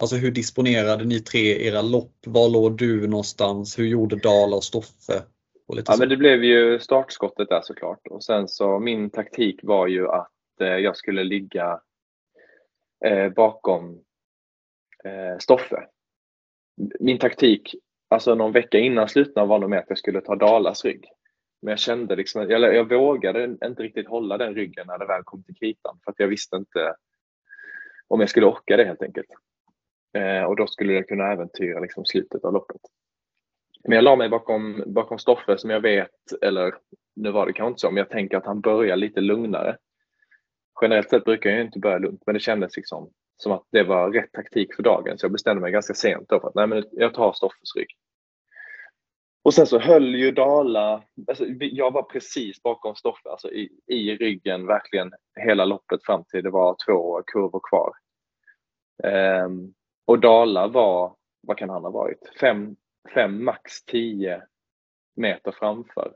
[0.00, 2.16] alltså hur disponerade ni tre era lopp?
[2.26, 3.78] Var låg du någonstans?
[3.78, 5.22] Hur gjorde Dala och Stoffe?
[5.66, 5.98] Och ja, så.
[5.98, 10.30] men det blev ju startskottet där såklart och sen så min taktik var ju att
[10.60, 11.80] eh, jag skulle ligga
[13.04, 14.00] eh, bakom
[15.04, 15.86] eh, Stoffe.
[17.00, 17.74] Min taktik,
[18.08, 21.04] alltså någon vecka innan slutna var nog med att jag skulle ta Dalas rygg.
[21.62, 25.22] Men jag kände liksom, jag, jag vågade inte riktigt hålla den ryggen när det väl
[25.24, 26.94] kom till kritan för att jag visste inte
[28.08, 29.26] om jag skulle orka det helt enkelt.
[30.14, 32.80] Eh, och då skulle det kunna äventyra liksom slutet av loppet.
[33.88, 36.74] Men jag la mig bakom, bakom Stoffe som jag vet, eller
[37.16, 39.76] nu var det kanske inte så, men jag tänker att han börjar lite lugnare
[40.82, 44.10] generellt sett brukar jag inte börja lugnt, men det kändes liksom som att det var
[44.10, 45.18] rätt taktik för dagen.
[45.18, 47.88] Så jag bestämde mig ganska sent då för att nej, men jag tar Stoffes rygg.
[49.42, 54.16] Och sen så höll ju Dala, alltså jag var precis bakom Stoffe, alltså i, i
[54.16, 57.92] ryggen verkligen hela loppet fram till det var två kurvor kvar.
[59.44, 59.74] Um,
[60.04, 62.76] och Dala var, vad kan han ha varit, fem,
[63.14, 64.42] fem max tio
[65.16, 66.14] meter framför.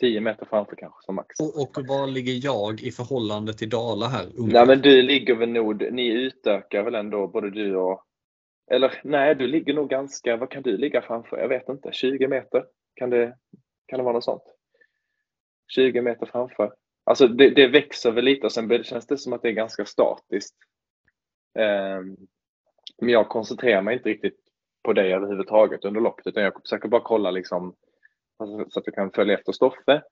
[0.00, 1.40] 10 meter framför kanske som max.
[1.40, 4.26] Och, och var ligger jag i förhållande till Dala här?
[4.36, 8.04] Nej men du ligger väl nog, ni utökar väl ändå både du och
[8.70, 11.38] eller nej, du ligger nog ganska, vad kan du ligga framför?
[11.38, 12.64] Jag vet inte, 20 meter?
[12.94, 13.36] Kan det,
[13.86, 14.42] kan det vara något sånt?
[15.74, 16.74] 20 meter framför.
[17.04, 19.84] Alltså det, det växer väl lite och sen känns det som att det är ganska
[19.84, 20.54] statiskt.
[21.58, 22.16] Um,
[23.04, 24.38] men jag koncentrerar mig inte riktigt
[24.82, 27.74] på det överhuvudtaget under loppet utan jag försöker bara kolla liksom
[28.68, 30.02] så att jag kan följa efter Stoffe.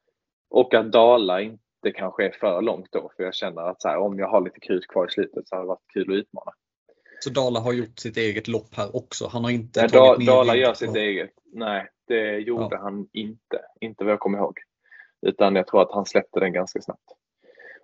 [0.51, 3.99] Och att Dala inte kanske är för långt då, för jag känner att så här,
[3.99, 6.53] om jag har lite krut kvar i slutet så har det varit kul att utmana.
[7.21, 9.27] Så Dala har gjort sitt eget lopp här också?
[9.27, 11.31] Han har inte Nej, tagit da, Dala gör sitt eget.
[11.53, 12.79] Nej, det gjorde ja.
[12.79, 13.61] han inte.
[13.81, 14.59] Inte vad jag kommer ihåg.
[15.27, 17.13] Utan jag tror att han släppte den ganska snabbt.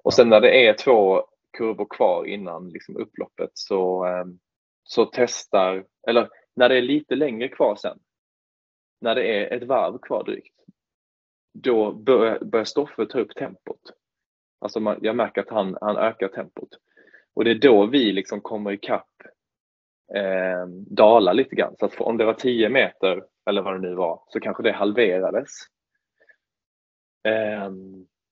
[0.05, 1.25] Och sen när det är två
[1.59, 4.39] kurvor kvar innan liksom upploppet så, ehm,
[4.89, 7.99] så testar, eller när det är lite längre kvar sen,
[9.01, 10.55] när det är ett varv kvar drygt,
[11.55, 13.81] då börjar, börjar Stoffe ta upp tempot.
[14.61, 16.69] Alltså man, jag märker att han, han ökar tempot.
[17.35, 19.23] Och det är då vi liksom kommer ikapp
[20.15, 21.75] eh, Dala lite grann.
[21.79, 24.73] Så att om det var 10 meter, eller vad det nu var, så kanske det
[24.73, 25.51] halverades.
[27.29, 27.71] Eh,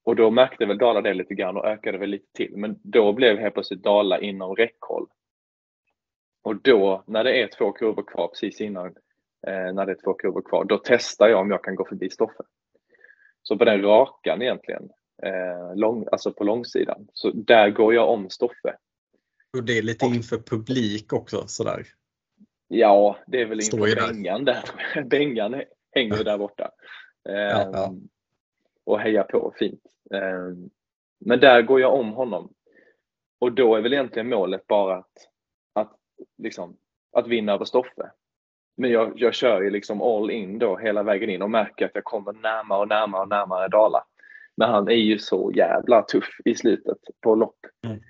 [0.04, 2.56] och då märkte väl Dala det lite grann och ökade väl lite till.
[2.56, 5.06] Men då blev helt plötsligt Dala inom räckhåll.
[6.46, 8.86] Och då, när det är två kurvor kvar precis innan
[9.46, 10.64] eh, när det är två kurvor kvar.
[10.64, 12.42] Då testar jag om jag kan gå förbi Stoffe.
[13.42, 14.88] Så på den rakan egentligen,
[15.22, 18.76] eh, lång, alltså på långsidan, så där går jag om Stoffe.
[19.56, 21.86] Och det är lite inför publik också sådär?
[22.68, 24.64] Ja, det är väl inför Bengan där.
[25.04, 26.70] Bengan hänger där borta.
[27.28, 27.86] Eh, ja, ja.
[27.86, 28.08] Ehm,
[28.84, 29.82] och hejar på fint.
[30.14, 30.68] Eh,
[31.18, 32.52] men där går jag om honom.
[33.38, 35.28] Och då är väl egentligen målet bara att,
[36.38, 36.76] liksom,
[37.12, 38.10] att vinna över Stoffe.
[38.76, 41.94] Men jag, jag kör ju liksom all in då hela vägen in och märker att
[41.94, 44.04] jag kommer närmare och närmare och närmare Dala.
[44.56, 47.58] Men han är ju så jävla tuff i slutet på lopp.
[47.86, 48.00] Mm.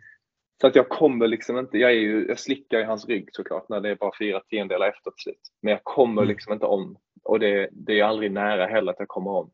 [0.61, 3.69] Så att jag kommer liksom inte, jag, är ju, jag slickar i hans rygg såklart
[3.69, 5.41] när det är bara fyra tiondelar efter till slut.
[5.63, 6.29] Men jag kommer mm.
[6.29, 6.97] liksom inte om.
[7.25, 9.51] Och det, det är aldrig nära heller att jag kommer om.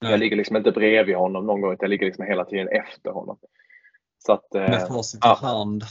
[0.00, 0.10] Nej.
[0.10, 3.10] Jag ligger liksom inte bredvid honom någon gång, utan jag ligger liksom hela tiden efter
[3.10, 3.38] honom.
[4.26, 5.38] Så att, eh, Med facit i ja.
[5.42, 5.84] hand,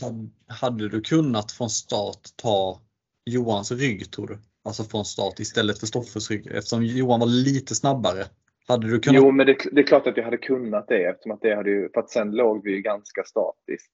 [0.47, 2.81] hade du kunnat från start ta
[3.25, 4.37] Johans rygg tror du?
[4.63, 8.23] Alltså från start istället för Stoffers rygg eftersom Johan var lite snabbare.
[8.67, 9.21] Hade du kunnat?
[9.21, 11.69] Jo, men det, det, är klart att jag hade kunnat det eftersom att det hade
[11.69, 13.91] ju, för att sen låg vi ju ganska statiskt.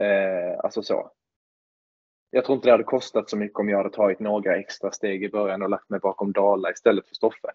[0.00, 1.10] Eh, alltså så.
[2.30, 5.24] Jag tror inte det hade kostat så mycket om jag hade tagit några extra steg
[5.24, 7.50] i början och lagt mig bakom Dala istället för Stoffe.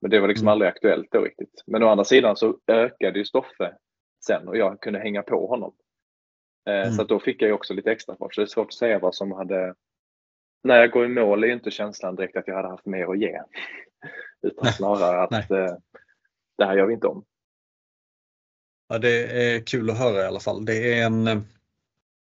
[0.00, 0.52] Men det var liksom mm.
[0.52, 1.64] aldrig aktuellt då riktigt.
[1.66, 3.76] Men å andra sidan så ökade ju Stoffe
[4.26, 5.72] sen och jag kunde hänga på honom.
[6.68, 6.92] Eh, mm.
[6.92, 8.34] Så då fick jag ju också lite extra fart.
[8.34, 9.74] Så det är svårt att säga vad som hade...
[10.64, 13.06] När jag går i mål är ju inte känslan direkt att jag hade haft mer
[13.06, 13.40] att ge.
[14.42, 14.72] Utan Nej.
[14.72, 15.76] snarare att eh,
[16.58, 17.24] det här gör vi inte om.
[18.88, 20.64] Ja, det är kul att höra i alla fall.
[20.64, 21.24] Det är en,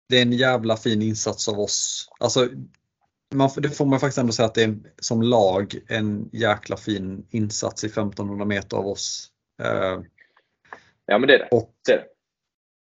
[0.08, 2.08] det är en jävla fin insats av oss.
[2.20, 2.48] Alltså,
[3.34, 7.26] man, det får man faktiskt ändå säga att det är som lag en jäkla fin
[7.30, 9.30] insats i 1500 meter av oss.
[11.08, 11.48] Eh, ja men det är det.
[11.50, 12.06] Och, det är det.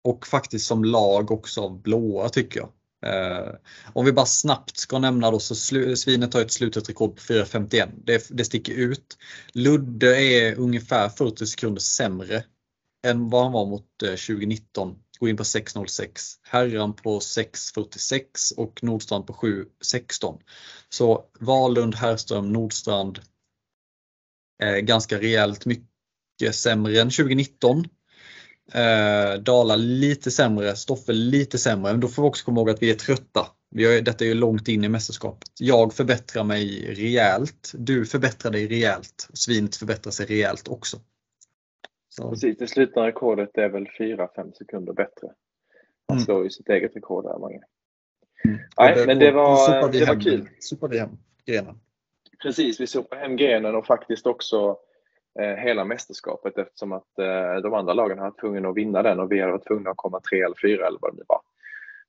[0.04, 2.70] och faktiskt som lag också av blåa tycker jag.
[3.06, 3.54] Eh,
[3.94, 5.56] om vi bara snabbt ska nämna då så
[5.96, 7.90] Svinet har ett slutet rekord på 4.51.
[8.04, 9.18] Det, det sticker ut.
[9.54, 12.44] Ludde är ungefär 40 sekunder sämre
[13.08, 14.90] än vad han var mot 2019.
[14.90, 16.40] Eh, Går in på 6.06.
[16.42, 18.24] Herran på 6.46
[18.58, 20.40] och Nordstrand på 7.16.
[20.90, 23.20] Så Valund, Herrström, Nordstrand
[24.64, 27.86] är ganska rejält mycket sämre än 2019.
[28.74, 31.92] Eh, Dala lite sämre, Stoffe lite sämre.
[31.92, 33.48] Men då får vi också komma ihåg att vi är trötta.
[33.72, 35.50] Vi har, detta är ju långt in i mästerskapet.
[35.60, 37.72] Jag förbättrar mig rejält.
[37.74, 39.30] Du förbättrar dig rejält.
[39.34, 40.98] Svinet förbättrar sig rejält också.
[42.10, 42.30] Så.
[42.30, 45.28] Precis, det slutna rekordet är väl 4-5 sekunder bättre.
[46.08, 46.26] Han mm.
[46.26, 47.60] slår ju sitt eget rekord där, Mange.
[48.46, 48.60] Mm.
[48.78, 50.50] Nej, det, men det var, det var kul.
[50.60, 51.10] Sopade hem
[51.46, 51.80] grenen.
[52.42, 54.78] Precis, vi sopade hem grenen och faktiskt också
[55.46, 59.32] hela mästerskapet eftersom att eh, de andra lagen har varit tvungna att vinna den och
[59.32, 61.42] vi har varit tvungna att komma tre eller fyra eller vad det nu var.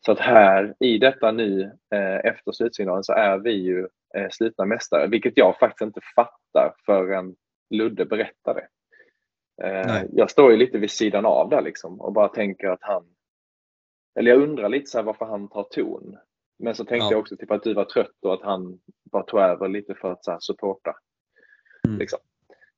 [0.07, 1.63] Så att här i detta nu
[1.95, 6.75] eh, efter slutsignalen så är vi ju eh, slutna mästare, vilket jag faktiskt inte fattar
[6.87, 7.35] förrän
[7.71, 8.67] Ludde berättade.
[9.63, 13.05] Eh, jag står ju lite vid sidan av där liksom och bara tänker att han,
[14.19, 16.17] eller jag undrar lite så varför han tar ton.
[16.59, 17.11] Men så tänkte ja.
[17.11, 18.81] jag också typ att du var trött och att han
[19.13, 20.97] bara tog över lite för att så här, supporta.
[21.87, 21.99] Mm.
[21.99, 22.19] Liksom.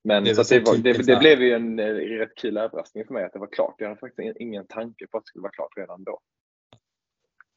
[0.05, 3.15] Men det, så det, var, det, det, blev ju en eh, rätt kul överraskning för
[3.15, 3.75] mig att det var klart.
[3.79, 6.21] Jag hade faktiskt ingen tanke på att det skulle vara klart redan då.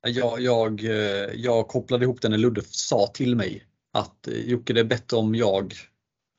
[0.07, 4.73] Jag, jag, eh, jag kopplade ihop det när Ludde sa till mig att eh, Jocke
[4.73, 5.73] det är bättre om jag,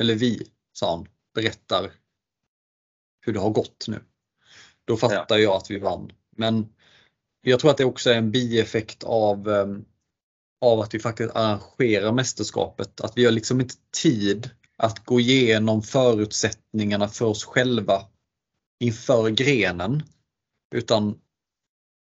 [0.00, 1.90] eller vi, sa han, berättar
[3.26, 4.00] hur det har gått nu.
[4.84, 5.38] Då fattar ja.
[5.38, 6.12] jag att vi vann.
[6.36, 6.74] Men
[7.40, 9.48] jag tror att det också är en bieffekt av,
[10.60, 13.00] av att vi faktiskt arrangerar mästerskapet.
[13.00, 18.02] Att vi har liksom inte tid att gå igenom förutsättningarna för oss själva
[18.80, 20.02] inför grenen.
[20.74, 21.20] Utan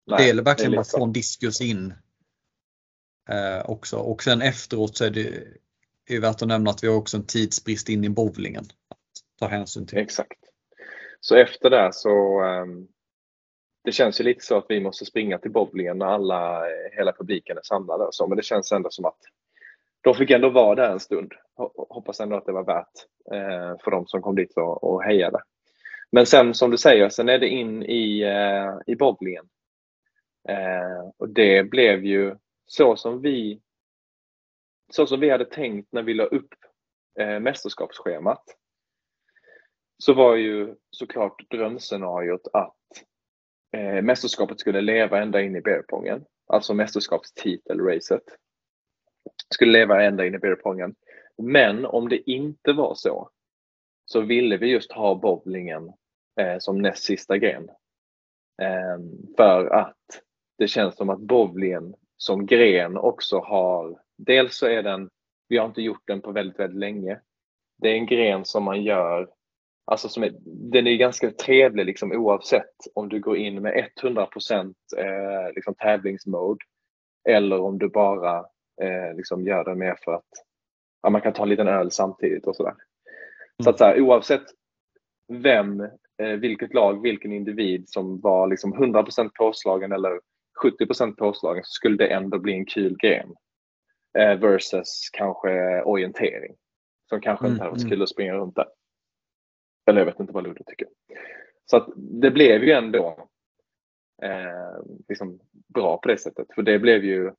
[0.06, 1.94] Nej, det är verkligen bara att få en diskus in
[3.28, 3.96] eh, också.
[3.96, 7.26] Och sen efteråt så är det är värt att nämna att vi har också en
[7.26, 8.64] tidsbrist in i bowlingen.
[8.88, 8.98] Att
[9.38, 9.98] ta hänsyn till.
[9.98, 10.38] Exakt.
[11.20, 12.88] Så efter det så um,
[13.84, 16.62] det känns ju lite så att vi måste springa till bowlingen när alla,
[16.92, 19.20] hela publiken är samlade och så, men det känns ändå som att
[20.00, 21.32] de fick ändå vara där en stund.
[21.88, 25.42] Hoppas ändå att det var värt eh, för de som kom dit och, och hejade.
[26.10, 29.48] Men sen som du säger, sen är det in i, eh, i bowlingen.
[30.48, 33.60] Eh, och det blev ju så som vi
[34.90, 36.54] så som vi hade tänkt när vi la upp
[37.20, 38.44] eh, mästerskapsschemat
[39.98, 42.76] så var ju såklart drömscenariot att
[43.72, 48.22] eh, mästerskapet skulle leva ända in i beerpongen, alltså mästerskapstitelracet.
[49.54, 50.94] Skulle leva ända in i beerpongen.
[51.42, 53.30] Men om det inte var så,
[54.04, 55.92] så ville vi just ha bowlingen
[56.40, 57.68] eh, som näst sista gren.
[58.62, 58.98] Eh,
[59.36, 60.22] för att
[60.58, 65.10] det känns som att bowlingen som gren också har, dels så är den,
[65.48, 67.20] vi har inte gjort den på väldigt, väldigt länge.
[67.78, 69.28] Det är en gren som man gör
[69.90, 74.28] Alltså som är, den är ganska trevlig liksom, oavsett om du går in med 100
[74.96, 76.64] eh, liksom, tävlingsmode
[77.28, 78.38] eller om du bara
[78.82, 80.45] eh, liksom gör det mer för att
[81.06, 82.70] ja, man kan ta en liten öl samtidigt och sådär.
[82.70, 83.64] Mm.
[83.64, 84.42] Så att så här, oavsett
[85.32, 85.80] vem,
[86.22, 90.20] eh, vilket lag, vilken individ som var liksom 100% påslagen eller
[90.62, 93.34] 70% påslagen så skulle det ändå bli en kul gren.
[94.18, 96.54] Eh, versus kanske orientering
[97.08, 97.52] som kanske mm.
[97.52, 97.96] inte hade varit så mm.
[97.96, 98.68] kul att springa runt där.
[99.86, 100.88] Eller jag vet inte vad Ludde tycker.
[101.66, 103.28] Så att det blev ju ändå
[104.22, 105.40] eh, liksom
[105.74, 106.46] bra på det sättet.
[106.54, 107.32] För det blev ju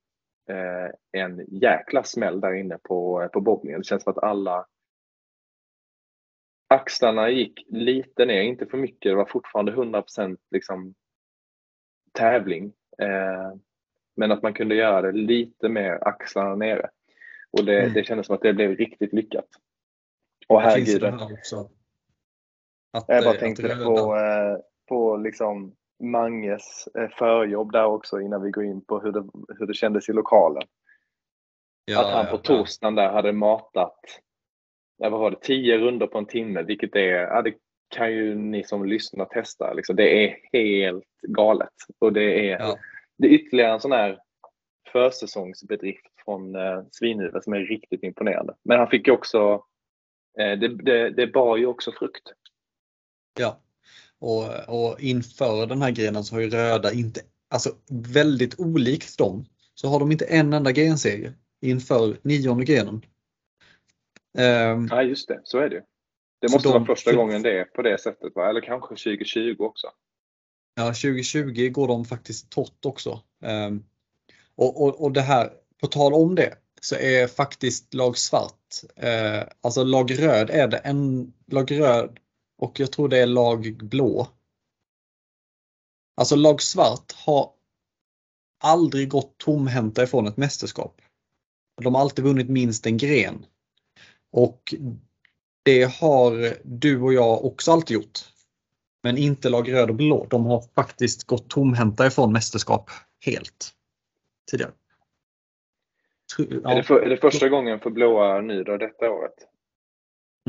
[0.49, 3.79] eh, en jäkla smäll där inne på, på bowlingen.
[3.79, 4.65] Det känns som att alla
[6.67, 9.11] axlarna gick lite ner, inte för mycket.
[9.11, 10.95] Det var fortfarande 100% liksom
[12.11, 12.73] tävling.
[13.01, 13.53] Eh,
[14.15, 16.89] men att man kunde göra det lite mer axlarna nere.
[17.51, 17.93] Och det, mm.
[17.93, 19.49] det kändes som att det blev riktigt lyckat.
[20.47, 21.03] Och herregud.
[23.07, 28.63] jag bara tänkte på, eh, på liksom Manges eh, förjobb där också innan vi går
[28.63, 29.23] in på hur det,
[29.59, 30.63] hur det kändes i lokalen.
[31.85, 33.99] Ja, att han på torsdagen där hade matat,
[34.97, 37.53] vad var det, tio runder på en timme, vilket är, ja, det
[37.89, 39.73] kan ju ni som lyssnar testa.
[39.73, 39.95] Liksom.
[39.95, 41.73] Det är helt galet.
[41.99, 42.77] Och det är, ja.
[43.17, 44.19] det är ytterligare en sån här
[44.91, 48.55] försäsongsbedrift från eh, Svinhuvud som är riktigt imponerande.
[48.63, 49.63] Men han fick ju också,
[50.39, 52.33] eh, det, det, det bar ju också frukt.
[53.39, 53.59] Ja,
[54.19, 59.45] och, och inför den här grenen så har ju röda inte, alltså väldigt olikt dem,
[59.73, 63.01] så har de inte en enda grenseger inför nionde grenen.
[64.37, 65.83] Um, ja just det, så är det.
[66.41, 68.49] Det måste de, vara första gången det är på det sättet, va?
[68.49, 69.87] eller kanske 2020 också.
[70.75, 73.21] Ja, 2020 går de faktiskt torrt också.
[73.45, 73.85] Um,
[74.55, 75.51] och, och, och det här,
[75.81, 78.53] på tal om det, så är faktiskt lag svart,
[78.95, 82.19] eh, alltså lag röd är det en, lag röd
[82.57, 84.27] och jag tror det är lag blå.
[86.15, 87.51] Alltså lag svart har
[88.63, 91.01] aldrig gått tomhänta ifrån ett mästerskap.
[91.81, 93.45] De har alltid vunnit minst en gren.
[94.31, 94.73] Och
[95.63, 98.19] det har du och jag också alltid gjort.
[99.03, 100.27] Men inte lag röd och blå.
[100.29, 102.89] De har faktiskt gått tomhänta ifrån mästerskap
[103.25, 103.73] helt
[104.51, 104.71] tidigare.
[106.37, 106.71] Ja.
[106.71, 109.47] Är, det för, är det första gången för blåa nu då detta året?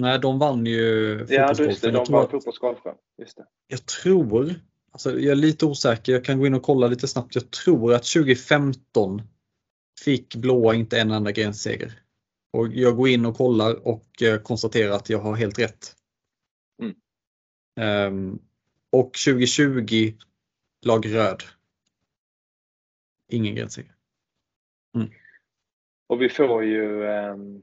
[0.00, 1.90] Nej, de vann ju Ja, just det.
[1.90, 2.94] De vann fotbollsgolfen.
[3.18, 3.46] Just det.
[3.66, 4.54] Jag tror,
[4.90, 7.34] alltså jag är lite osäker, jag kan gå in och kolla lite snabbt.
[7.34, 9.22] Jag tror att 2015
[10.04, 12.02] fick blåa inte en enda grenseger.
[12.50, 15.96] Och jag går in och kollar och eh, konstaterar att jag har helt rätt.
[16.82, 18.12] Mm.
[18.12, 18.38] Um,
[18.90, 20.12] och 2020
[20.86, 21.42] lag röd.
[23.28, 23.94] Ingen grenseger.
[24.94, 25.10] Mm.
[26.06, 27.62] Och vi får ju um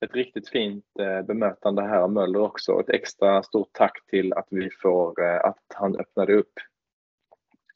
[0.00, 2.80] ett riktigt fint eh, bemötande här av Möller också.
[2.80, 6.52] Ett extra stort tack till att vi får, eh, att han öppnade upp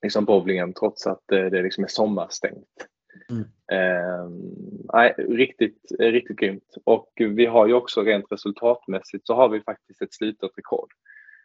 [0.02, 2.88] liksom bowlingen trots att det, det liksom är sommarstängt.
[3.30, 3.44] Mm.
[3.72, 6.74] Eh, riktigt, riktigt grymt.
[6.84, 10.92] Och vi har ju också rent resultatmässigt så har vi faktiskt ett slutet rekord.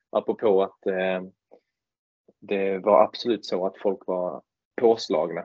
[0.10, 1.22] Apropå att eh,
[2.40, 4.42] det var absolut så att folk var
[4.82, 5.42] påslagna.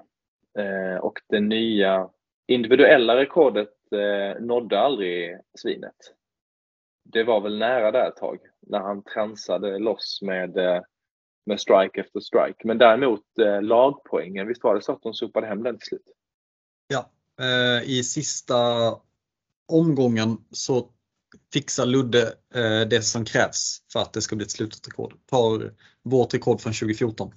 [0.58, 2.10] Eh, och det nya
[2.46, 6.14] individuella rekordet eh, nådde aldrig svinet.
[7.04, 10.82] Det var väl nära där ett tag när han transade loss med, eh,
[11.46, 12.58] med strike efter strike.
[12.64, 16.12] Men däremot eh, lagpoängen, visst var det så att de sopade hem den till slut?
[16.88, 17.10] Ja,
[17.40, 18.56] eh, i sista
[19.66, 20.90] omgången så
[21.52, 22.22] fixar Ludde
[22.54, 25.14] eh, det som krävs för att det ska bli ett slutet rekord.
[25.26, 27.32] Tar vårt rekord från 2014.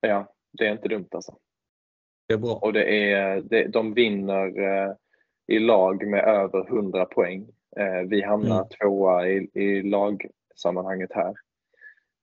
[0.00, 1.36] Ja, det är inte dumt alltså.
[2.28, 2.54] Det är bra.
[2.54, 4.94] Och det är, det, de vinner eh,
[5.46, 7.46] i lag med över 100 poäng.
[7.76, 8.68] Eh, vi hamnar mm.
[8.80, 11.34] tvåa i, i lagsammanhanget här.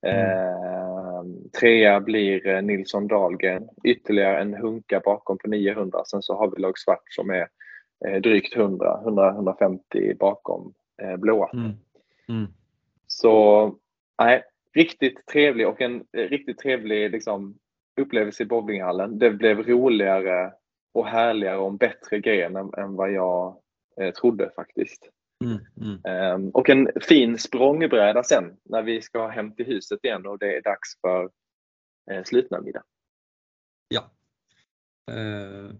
[0.05, 1.23] Eh,
[1.59, 6.05] trea blir eh, Nilsson Dahlgren, ytterligare en hunka bakom på 900.
[6.05, 7.47] Sen så har vi lag svart som är
[8.05, 11.49] eh, drygt 100, 100-150 bakom eh, blåa.
[11.53, 11.71] Mm.
[12.29, 12.47] Mm.
[13.07, 13.75] Så
[14.21, 14.43] nej,
[14.75, 17.57] riktigt trevlig och en eh, riktigt trevlig liksom,
[18.01, 19.19] upplevelse i bowlinghallen.
[19.19, 20.53] Det blev roligare
[20.93, 23.61] och härligare och en bättre gren än, än vad jag
[24.01, 25.09] eh, trodde faktiskt.
[25.43, 26.35] Mm, mm.
[26.35, 30.55] Um, och en fin språngbräda sen när vi ska hem till huset igen och det
[30.55, 31.29] är dags för
[32.11, 32.83] eh, slutnamiddag.
[33.87, 34.11] Ja.
[35.11, 35.75] Eh,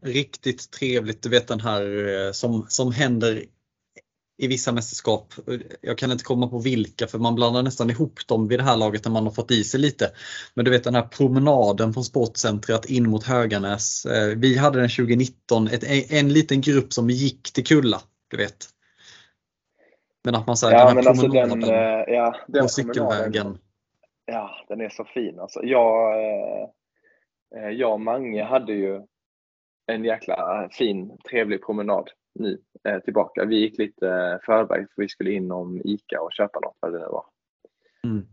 [0.00, 3.44] riktigt trevligt, du vet den här eh, som, som händer
[4.38, 5.34] i vissa mästerskap.
[5.80, 8.76] Jag kan inte komma på vilka för man blandar nästan ihop dem vid det här
[8.76, 10.10] laget när man har fått i sig lite.
[10.54, 14.06] Men du vet den här promenaden från sportcentret in mot Höganäs.
[14.06, 18.00] Eh, vi hade den 2019, ett, en liten grupp som gick till Kulla.
[18.30, 18.66] Du vet.
[20.24, 23.58] Men att man säger ja, den här promenaden alltså den, eh, ja, den på cykelvägen.
[24.26, 25.60] Ja, den är så fin alltså.
[25.62, 26.14] Jag,
[27.56, 29.00] eh, jag och Mange hade ju
[29.86, 33.44] en jäkla fin, trevlig promenad nu eh, tillbaka.
[33.44, 36.98] Vi gick lite förväg för vi skulle in om ICA och köpa något vad det
[36.98, 37.24] nu var.
[38.04, 38.26] Mm.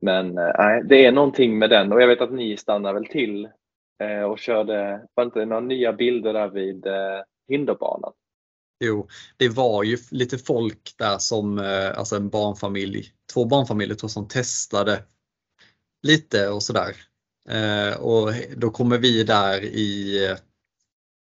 [0.00, 3.48] Men eh, det är någonting med den och jag vet att ni stannar väl till
[4.02, 8.12] eh, och körde, var det inte några nya bilder där vid eh, hinderbanan?
[8.84, 14.08] Jo, det var ju lite folk där som, eh, alltså en barnfamilj, två barnfamiljer tror
[14.08, 15.02] som testade
[16.02, 16.96] lite och sådär.
[17.48, 20.18] Eh, och då kommer vi där i,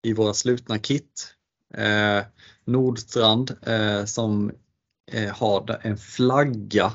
[0.07, 1.35] i våra slutna kit.
[1.75, 2.25] Eh,
[2.65, 4.53] Nordstrand eh, som
[5.13, 6.93] eh, har en flagga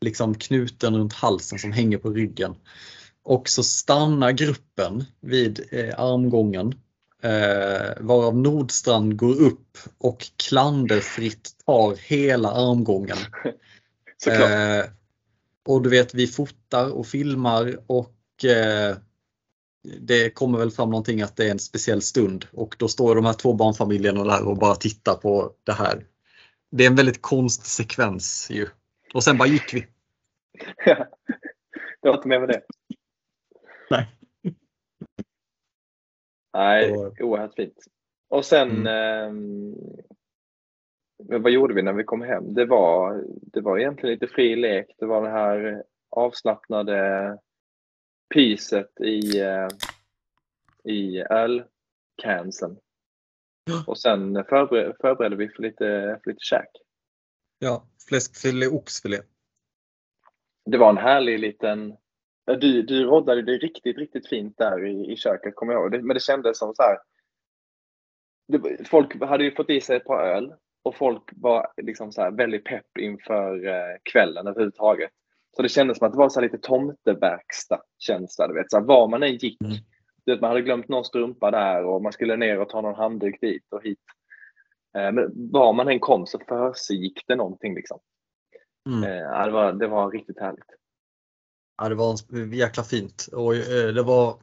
[0.00, 2.54] liksom knuten runt halsen som hänger på ryggen.
[3.22, 6.74] Och så stannar gruppen vid eh, armgången
[7.22, 13.18] eh, varav Nordstrand går upp och klanderfritt tar hela armgången.
[14.16, 14.50] Såklart.
[14.50, 14.90] Eh,
[15.66, 18.44] och du vet, vi fotar och filmar och
[19.82, 23.24] det kommer väl fram någonting att det är en speciell stund och då står de
[23.24, 26.06] här två barnfamiljerna där och bara tittar på det här.
[26.70, 28.66] Det är en väldigt konstig sekvens ju.
[29.14, 29.86] Och sen bara gick vi.
[32.02, 32.62] det var inte mer med det.
[33.90, 34.06] Nej.
[36.52, 37.78] Nej, oerhört fint.
[38.28, 39.74] Och sen, Mm.
[41.28, 42.54] men vad gjorde vi när vi kom hem?
[42.54, 44.86] Det var, det var egentligen lite fri lek.
[44.98, 47.38] Det var det här avslappnade
[48.34, 49.68] pyset i, eh,
[50.84, 52.78] i ölcansen.
[53.86, 56.70] Och sen förberedde, förberedde vi för lite, för lite käk.
[57.58, 59.18] Ja, fläskfilé, oxfilé.
[60.64, 61.96] Det var en härlig liten...
[62.44, 66.04] Du, du roddade det riktigt, riktigt fint där i, i köket, kommer jag ihåg.
[66.04, 66.98] Men det kändes som så här...
[68.48, 72.22] Det, folk hade ju fått i sig ett par öl och folk var liksom så
[72.22, 75.10] här väldigt pepp inför eh, kvällen överhuvudtaget.
[75.56, 78.48] Så det kändes som att det var så lite tomteverkstad känsla.
[78.48, 79.62] Du vet, så här, var man än gick.
[79.62, 79.76] Mm.
[80.24, 82.94] Du vet, man hade glömt någon strumpa där och man skulle ner och ta någon
[82.94, 83.98] handduk dit och hit.
[84.96, 87.74] Eh, men var man än kom så försiggick det någonting.
[87.74, 87.98] Liksom.
[88.88, 89.04] Mm.
[89.04, 90.64] Eh, det, var, det var riktigt härligt.
[91.82, 92.16] Ja, det var
[92.54, 94.36] jäkla fint och eh, det var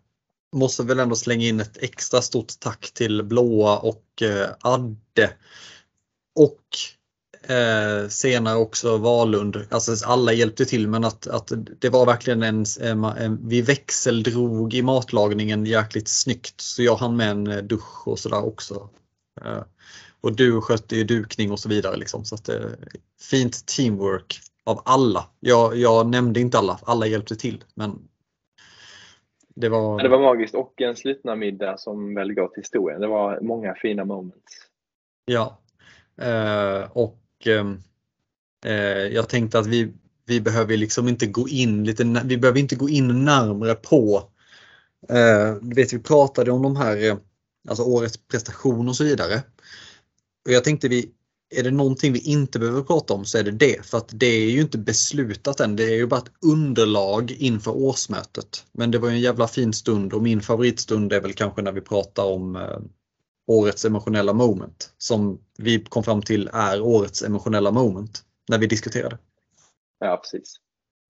[0.56, 5.34] Måste väl ändå slänga in ett extra stort tack till Blåa och eh, Adde.
[6.36, 6.62] Och
[7.50, 9.58] eh, senare också Valund.
[9.70, 14.82] Alltså alla hjälpte till men att, att det var verkligen en, en, vi växeldrog i
[14.82, 16.62] matlagningen jäkligt snyggt.
[16.62, 18.90] Så jag hann med en eh, dusch och sådär också.
[19.42, 19.64] Eh,
[20.22, 22.26] och du skötte ju dukning och så vidare liksom.
[22.26, 22.76] Så att det,
[23.30, 25.26] fint teamwork av alla.
[25.40, 28.08] Jag, jag nämnde inte alla, alla hjälpte till men
[29.56, 33.02] det var, det var magiskt och en slutna middag som väl går till historien.
[33.02, 34.68] Det var många fina moments.
[35.26, 35.58] Ja.
[36.22, 37.82] Eh, och och ehm,
[38.66, 39.94] eh, jag tänkte att vi,
[40.26, 44.30] vi behöver liksom inte gå in lite, vi behöver inte gå in närmre på,
[45.10, 47.18] eh, du vet vi pratade om de här, eh,
[47.70, 49.44] alltså årets prestation och så vidare.
[50.46, 51.12] Och jag tänkte vi,
[51.56, 53.86] är det någonting vi inte behöver prata om så är det det.
[53.86, 55.76] För att det är ju inte beslutat än.
[55.76, 58.66] Det är ju bara ett underlag inför årsmötet.
[58.72, 61.72] Men det var ju en jävla fin stund och min favoritstund är väl kanske när
[61.72, 62.80] vi pratar om eh,
[63.48, 64.94] årets emotionella moment.
[64.98, 68.24] Som vi kom fram till är årets emotionella moment.
[68.50, 69.18] När vi diskuterade.
[70.00, 70.56] Ja, precis.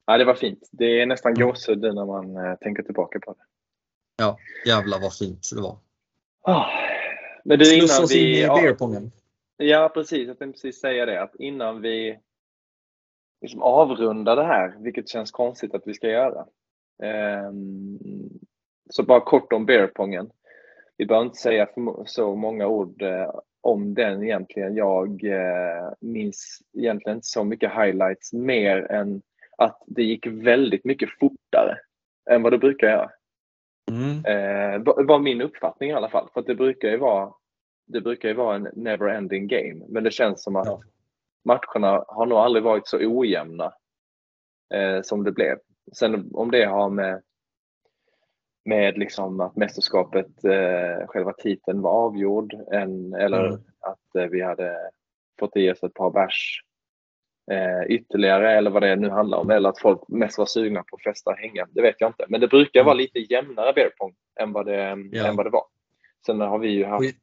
[0.06, 0.70] Ja, det var fint.
[0.72, 1.48] Det är nästan Mm.
[1.48, 3.40] gåshud när man eh, tänker tillbaka på det.
[4.18, 5.78] Ja, jävlar vad fint det var.
[6.42, 6.66] Ah.
[7.44, 8.48] Men du, innan oss in i vi...
[8.48, 9.12] Beerpongen.
[9.58, 10.28] ja, precis.
[10.28, 11.22] Jag tänkte precis säga det.
[11.24, 12.20] Att innan vi
[13.42, 16.46] liksom avrundar det här, vilket känns konstigt att vi ska göra.
[17.04, 18.00] ehm,
[18.90, 20.30] så bara kort om beerpongen.
[20.98, 21.68] Vi behöver inte säga
[22.06, 23.32] så många ord eh,
[23.62, 24.76] om den egentligen.
[24.76, 29.22] Jag eh, minns egentligen inte så mycket highlights mer än
[29.58, 31.78] att det gick väldigt mycket fortare
[32.30, 33.10] än vad det brukar göra.
[33.92, 34.26] Mm.
[34.26, 36.30] Eh, va- var min uppfattning i alla fall.
[36.34, 37.34] För att det brukar ju vara,
[37.88, 39.86] det brukar ju vara en never ending game.
[39.88, 40.82] Men det känns som att Ja.
[41.46, 43.74] matcherna har nog aldrig varit så ojämna
[44.74, 45.58] eh, som det blev.
[45.94, 47.22] Sen om det har med,
[48.68, 53.60] med liksom att mästerskapet, eh, själva titeln var avgjord än, eller Mm.
[53.80, 54.78] att eh, vi hade
[55.40, 56.64] fått i oss ett par bärs
[57.52, 59.50] eh, ytterligare eller vad det nu handlar om.
[59.50, 61.68] Eller att folk mest var sugna på att festa och hänga.
[61.72, 62.26] Det vet jag inte.
[62.30, 63.02] Men det brukar vara Mm.
[63.02, 65.28] lite jämnare beer pong än vad det, Ja.
[65.28, 65.66] än vad det var.
[66.26, 67.16] Sen har vi ju haft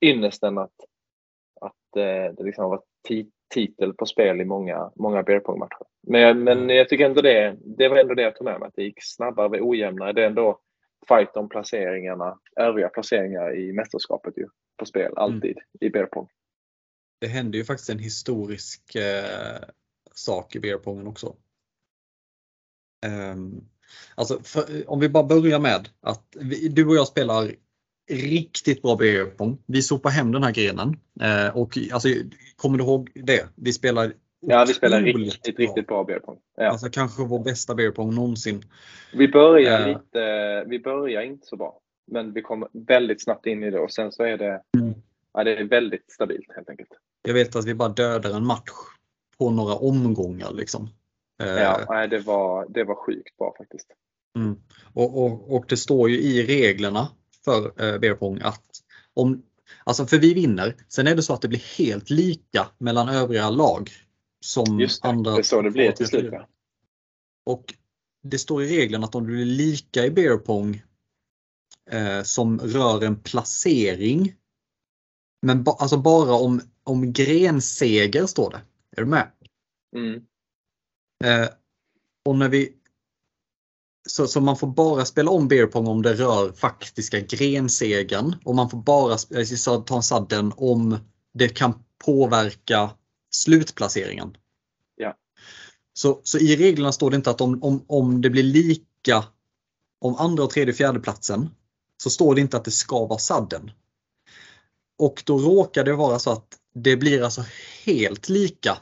[0.00, 0.74] ynnesten att,
[1.60, 5.86] att eh, det liksom har varit ti- titel på spel i många, många beer pong-matcher.
[6.06, 8.66] Men, men jag tycker ändå det, det var ändå det jag tog med mig.
[8.66, 10.12] Att det gick snabbare, var ojämnare.
[10.12, 10.58] Det är ändå
[11.10, 16.28] fight om placeringarna, övriga placeringar i mästerskapet ju, på spel, alltid i beer pong.
[17.20, 19.64] Det hände ju faktiskt en historisk eh,
[20.14, 21.36] sak i beerpongen också.
[23.06, 23.60] Ehm,
[24.14, 27.52] alltså för, om vi bara börjar med att vi, du och jag spelar
[28.10, 29.62] riktigt bra beer pong.
[29.66, 30.96] Vi sopar hem den här grenen.
[31.20, 32.08] Eh, och alltså,
[32.56, 33.48] kommer du ihåg det?
[33.54, 35.66] Vi spelar Ja, vi spelar riktigt, bra.
[35.66, 36.38] riktigt bra beer pong.
[36.56, 36.68] Ja.
[36.70, 38.62] Alltså kanske vår bästa beer pong någonsin.
[39.12, 39.86] Vi börjar Eh.
[39.88, 41.80] lite, vi börjar inte så bra.
[42.12, 44.94] Men vi kommer väldigt snabbt in i det och sen så är det, Mm.
[45.34, 46.88] ja, det är väldigt stabilt helt enkelt.
[47.22, 48.70] Jag vet att vi bara dödar en match
[49.38, 50.88] på några omgångar liksom.
[51.42, 53.86] Eh, Ja, nej, det, var, det var sjukt bra faktiskt.
[54.36, 54.56] Mm.
[54.94, 57.08] Och, och, och det står ju i reglerna
[57.44, 58.64] för eh, beer pong att
[59.14, 59.42] om,
[59.84, 63.50] alltså för vi vinner, sen är det så att det blir helt lika mellan övriga
[63.50, 63.90] lag.
[64.44, 66.34] Som Just det, andra det är så det blir till slut.
[67.46, 67.74] Och
[68.22, 70.82] det står i reglerna att om det blir lika i beer pong
[71.90, 74.34] eh, som rör en placering.
[75.42, 78.60] Men ba, alltså bara om, om grenseger står det.
[78.96, 79.30] Är du med?
[79.96, 80.26] Mm.
[81.24, 81.48] Eh,
[82.24, 82.76] och när vi
[84.08, 88.54] så, så man får bara spela om beer pong om det rör faktiska grensegen och
[88.54, 90.98] man får bara eh, ta en sadden om
[91.34, 92.90] det kan påverka
[93.30, 94.36] slutplaceringen.
[94.96, 95.16] Ja.
[95.92, 99.24] Så, så i reglerna står det inte att om, om, om det blir lika
[100.00, 101.48] om andra och tredje och fjärde platsen
[102.02, 103.70] så står det inte att det ska vara sadden.
[104.98, 107.42] Och då råkar det vara så att det blir alltså
[107.86, 108.78] helt lika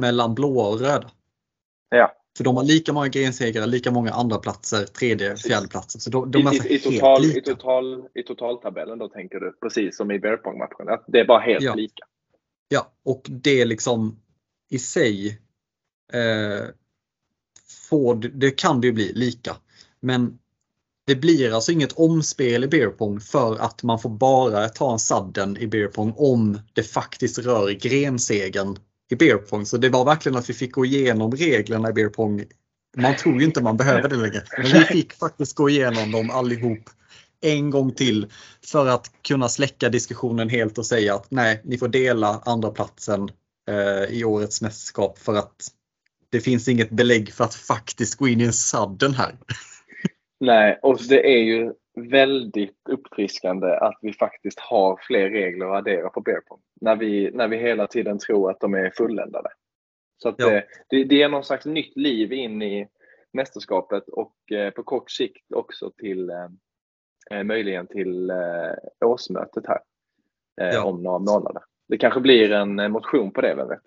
[0.00, 1.10] mellan blåa och röda.
[1.88, 2.12] Ja.
[2.36, 5.98] För de har lika många grensegrar, lika många andra platser, tredje, fjärde platser.
[5.98, 7.54] Så de, de är alltså I, i, i, helt total, i, lika.
[7.54, 10.88] total, I totaltabellen då tänker du precis som i beer pong-matchen.
[10.88, 11.74] Att det är bara helt Ja.
[11.74, 12.04] lika.
[12.68, 14.20] Ja, och det liksom
[14.70, 15.40] i sig
[16.12, 16.66] eh,
[17.88, 19.56] får, det kan det ju bli lika.
[20.00, 20.38] Men
[21.06, 25.56] det blir alltså inget omspel i Beerpong för att man får bara ta en sadden
[25.56, 28.76] i Beerpong om det faktiskt rör grensegen
[29.10, 29.66] i Beerpong.
[29.66, 32.44] Så det var verkligen att vi fick gå igenom reglerna i Beerpong.
[32.96, 34.42] Man tror ju inte man behöver det längre.
[34.58, 36.90] Men vi fick faktiskt gå igenom dem allihop
[37.42, 38.26] en gång till
[38.72, 43.28] för att kunna släcka diskussionen helt och säga att nej, ni får dela andra platsen
[43.68, 45.56] eh, i årets mästerskap för att
[46.30, 49.34] det finns inget belägg för att faktiskt gå in i en sadden här.
[50.40, 56.08] Nej, och det är ju väldigt uppfriskande att vi faktiskt har fler regler att addera
[56.08, 56.60] på beer pong.
[56.80, 59.48] När vi, när vi hela tiden tror att de är fulländade.
[60.22, 60.50] Så att Ja.
[60.50, 62.88] det, det, det är någon slags nytt liv in i
[63.32, 66.48] mästerskapet och eh, på kort sikt också till eh, eh,
[67.44, 69.80] möjligen till eh, årsmötet här
[70.60, 70.84] eh, Ja.
[70.84, 71.62] om några månader.
[71.88, 73.82] Det kanske blir en eh, motion på det, vem vet?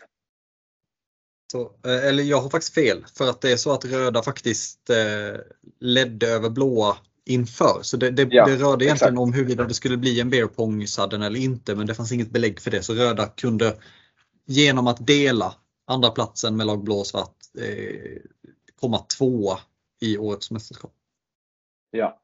[1.52, 4.90] Så, eh, eller jag har faktiskt fel för att det är så att röda faktiskt
[4.90, 5.40] eh,
[5.80, 7.80] ledde över blåa inför.
[7.82, 9.18] Så det, det, Ja, det rörde egentligen exakt.
[9.20, 12.30] om huruvida det skulle bli en beer pong sadden eller inte men det fanns inget
[12.32, 12.82] belägg för det.
[12.84, 13.76] Så röda kunde
[14.46, 15.56] genom att dela
[15.88, 18.22] andra platsen med lag blå och svart eh,
[18.80, 19.60] komma tvåa
[20.02, 20.94] i årets mästerskap.
[21.92, 22.20] Ja.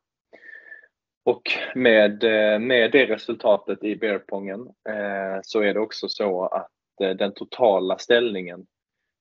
[1.23, 1.41] Och
[1.75, 4.59] med, eh, med det resultatet i beerpongen
[4.89, 8.65] eh, så är det också så att eh, den totala ställningen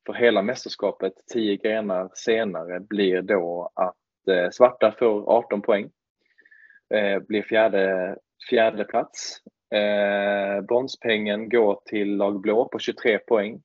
[0.06, 5.90] för hela mästerskapet tio grenar senare blir då att eh, svarta får 18 poäng.
[6.94, 8.16] Eh, blir fjärde,
[8.50, 9.42] fjärde plats.
[9.74, 13.62] Eh, bronspengen går till lag blå på 23 poäng.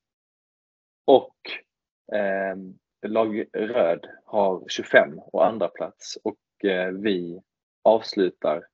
[1.05, 1.36] Och
[2.13, 2.55] eh,
[3.09, 7.41] lag röd har 25 och andra plats och eh, vi
[7.86, 8.67] avslutar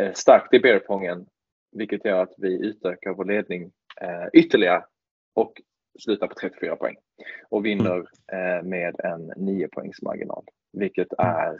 [0.00, 1.26] eh, starkt i beerpongen
[1.72, 4.84] vilket gör att vi utökar vår ledning eh, ytterligare
[5.34, 5.62] och
[5.98, 6.96] slutar på 34 poäng
[7.48, 7.98] och vinner
[8.32, 10.44] eh, med en 9 poängs marginal.
[10.72, 11.58] Vilket är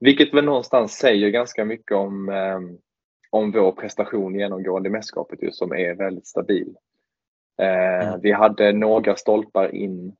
[0.00, 2.60] vilket väl någonstans säger ganska mycket om, eh,
[3.30, 6.76] om vår prestation genomgående i mästerskapet just som är väldigt stabil.
[7.58, 8.20] Eh, Mm.
[8.20, 10.16] Vi hade några stolpar in.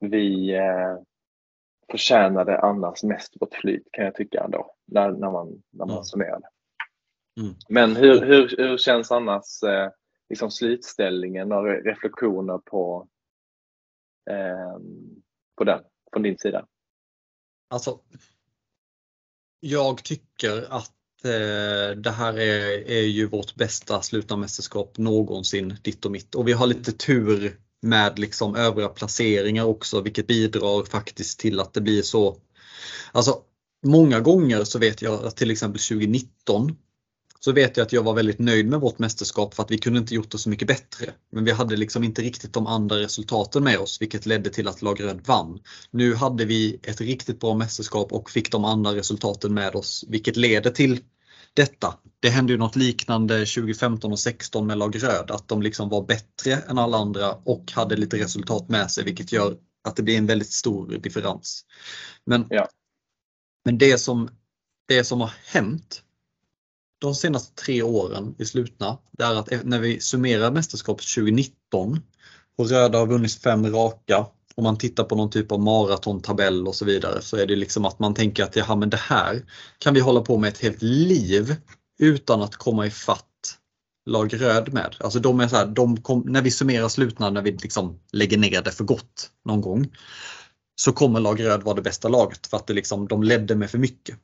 [0.00, 0.98] Vi eh,
[1.90, 4.74] förtjänade annars mest vårt flyt kan jag tycka ändå.
[4.86, 6.04] När, när man, när man Mm.
[6.04, 6.48] summerar det.
[7.40, 7.54] Mm.
[7.68, 9.90] Men hur, hur, hur känns annars eh,
[10.28, 13.08] liksom slutställningen och re- reflektioner på,
[14.30, 14.78] eh,
[15.56, 15.80] på den
[16.12, 16.66] från din sida?
[17.70, 18.00] Alltså,
[19.60, 26.04] jag tycker att eh, det här är, är ju vårt bästa slutna mästerskap någonsin, ditt
[26.04, 26.34] och mitt.
[26.34, 31.74] Och vi har lite tur med liksom övriga placeringar också, vilket bidrar faktiskt till att
[31.74, 32.36] det blir så.
[33.12, 33.38] Alltså,
[33.86, 36.76] många gånger så vet jag att till exempel 2019
[37.40, 39.98] så vet jag att jag var väldigt nöjd med vårt mästerskap för att vi kunde
[39.98, 41.12] inte gjort det så mycket bättre.
[41.32, 44.82] Men vi hade liksom inte riktigt de andra resultaten med oss vilket ledde till att
[44.82, 45.58] lag röd vann.
[45.90, 50.36] Nu hade vi ett riktigt bra mästerskap och fick de andra resultaten med oss vilket
[50.36, 51.00] leder till
[51.54, 51.94] detta.
[52.20, 56.06] Det hände ju något liknande 2015 och 16 med lag röd att de liksom var
[56.06, 60.18] bättre än alla andra och hade lite resultat med sig vilket gör att det blir
[60.18, 61.64] en väldigt stor differens.
[62.24, 62.68] Men, Ja.
[63.64, 64.28] men det som
[64.88, 66.02] det som har hänt
[67.00, 72.00] de senaste tre åren i slutna, det är att när vi summerar mästerskapet 2019
[72.58, 76.74] och Röda har vunnit fem raka och man tittar på någon typ av maratontabell och
[76.74, 79.42] så vidare så är det liksom att man tänker att ja, men det här
[79.78, 81.56] kan vi hålla på med ett helt liv
[82.00, 83.58] utan att komma ifatt
[84.06, 84.96] lag röd med.
[85.00, 88.38] Alltså de är så här, de kom, när vi summerar slutna, när vi liksom lägger
[88.38, 89.96] ner det för gott någon gång,
[90.74, 93.70] så kommer lag röd vara det bästa laget för att det liksom, de ledde med
[93.70, 94.18] för mycket.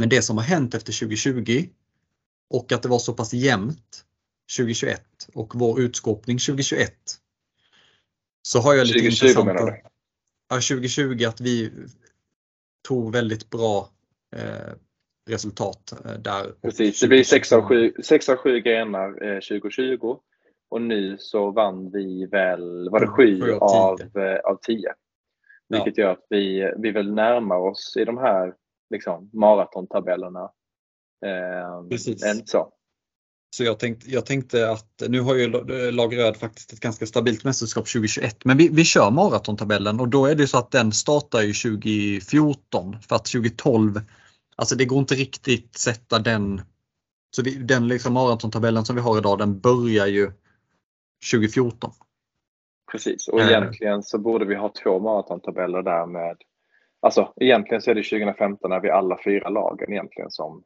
[0.00, 1.68] Men det som har hänt efter 2020
[2.50, 4.04] och att det var så pass jämnt
[4.56, 5.02] 2021
[5.34, 6.94] och vår utskåpning 2021
[8.42, 9.82] så har jag lite 2020 intressant menar du?
[10.48, 11.72] Ja, 2020 att vi
[12.88, 13.90] tog väldigt bra
[14.36, 14.72] eh,
[15.30, 16.46] resultat eh, där.
[16.62, 20.18] Precis, det blir 6 av 7, 6 av 7 grenar eh, 2020
[20.68, 24.10] och nu så vann vi väl, var det 7 av 10?
[24.14, 24.92] Av, av 10.
[25.68, 26.04] Vilket ja.
[26.04, 28.54] gör att vi, vi väl närmar oss i de här
[28.90, 30.50] liksom, maratontabellerna.
[31.26, 32.24] Eh, Precis.
[32.24, 32.72] Än så.
[33.56, 35.50] Så jag tänkte, jag tänkte att nu har ju
[35.90, 40.26] lag röd faktiskt ett ganska stabilt mästerskap 2021 men vi, vi kör maratontabellen och då
[40.26, 44.00] är det så att den startar ju 2014 för att 2012
[44.56, 46.62] Alltså det går inte riktigt sätta den
[47.30, 50.32] så vi, den liksom maratontabellen som vi har idag den börjar ju
[51.32, 51.90] 2014.
[52.92, 56.36] Precis och egentligen så borde vi ha två maratontabeller där med
[57.04, 60.62] Alltså egentligen så är det 2015 när vi alla fyra lagen egentligen som,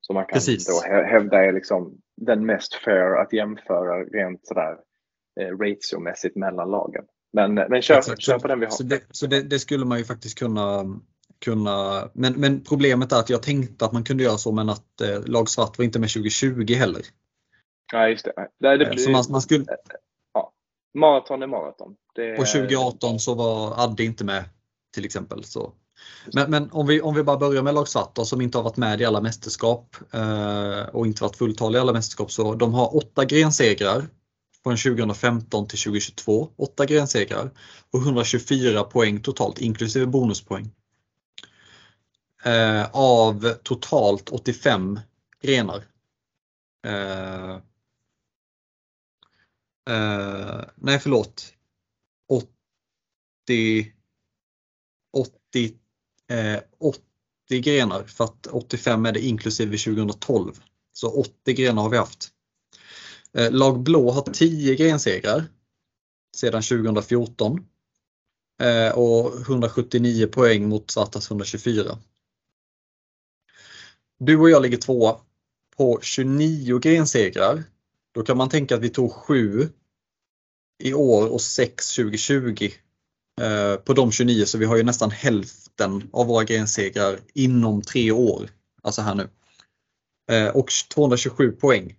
[0.00, 0.66] som man kan Precis.
[0.66, 4.76] då hävda är liksom den mest fair att jämföra rent sådär
[5.40, 7.04] eh, ratiomässigt mellan lagen.
[7.32, 8.22] Men, men kör, Exakt.
[8.22, 8.70] kör på den vi har.
[8.70, 10.84] Så, det, så det, det, skulle man ju faktiskt kunna
[11.42, 15.00] kunna men, men problemet är att jag tänkte att man kunde göra så men att
[15.00, 17.02] eh, lag svart var inte med 2020 heller.
[17.92, 18.48] Ja just det.
[18.60, 19.64] det, det eh, så man, man skulle,
[20.34, 20.52] ja.
[20.98, 21.94] Maraton är maraton.
[22.14, 24.44] Det, och 2018 så var Adde inte med
[24.94, 25.44] till exempel.
[25.44, 25.72] Så.
[26.32, 28.62] Men, men, om, vi, om vi bara börjar med lag svart då, som inte har
[28.62, 32.32] varit med i alla mästerskap eh, och inte varit fulltaliga i alla mästerskap.
[32.32, 34.06] Så de har åtta grensegrar
[34.62, 36.48] från 2015 till 2022.
[36.56, 37.50] Åtta grensegrar
[37.92, 40.70] och 124 poäng totalt inklusive bonuspoäng.
[42.44, 45.00] Eh, av totalt 85
[45.40, 45.84] grenar.
[46.86, 47.54] Eh,
[49.90, 51.54] eh, nej förlåt.
[52.28, 53.92] 80
[55.12, 55.74] 80,
[56.30, 60.60] eh, 80 grenar för att 85 är det inklusive 2012.
[60.92, 62.28] Så 80 grenar har vi haft.
[63.32, 65.44] Eh, lag blå har 10 grensegrar
[66.36, 67.66] sedan 2014
[68.62, 71.98] eh, och 179 poäng mot Svartas 124.
[74.26, 75.16] Du och jag ligger tvåa
[75.76, 77.64] på 29 grensegrar.
[78.14, 79.68] Då kan man tänka att vi tog 7
[80.82, 82.70] i år och 6 2020
[83.40, 88.10] Eh, på de 29 så vi har ju nästan hälften av våra grensegrar inom tre
[88.10, 88.50] år.
[88.82, 89.28] Alltså här nu.
[90.30, 91.96] Eh, och 227 poäng.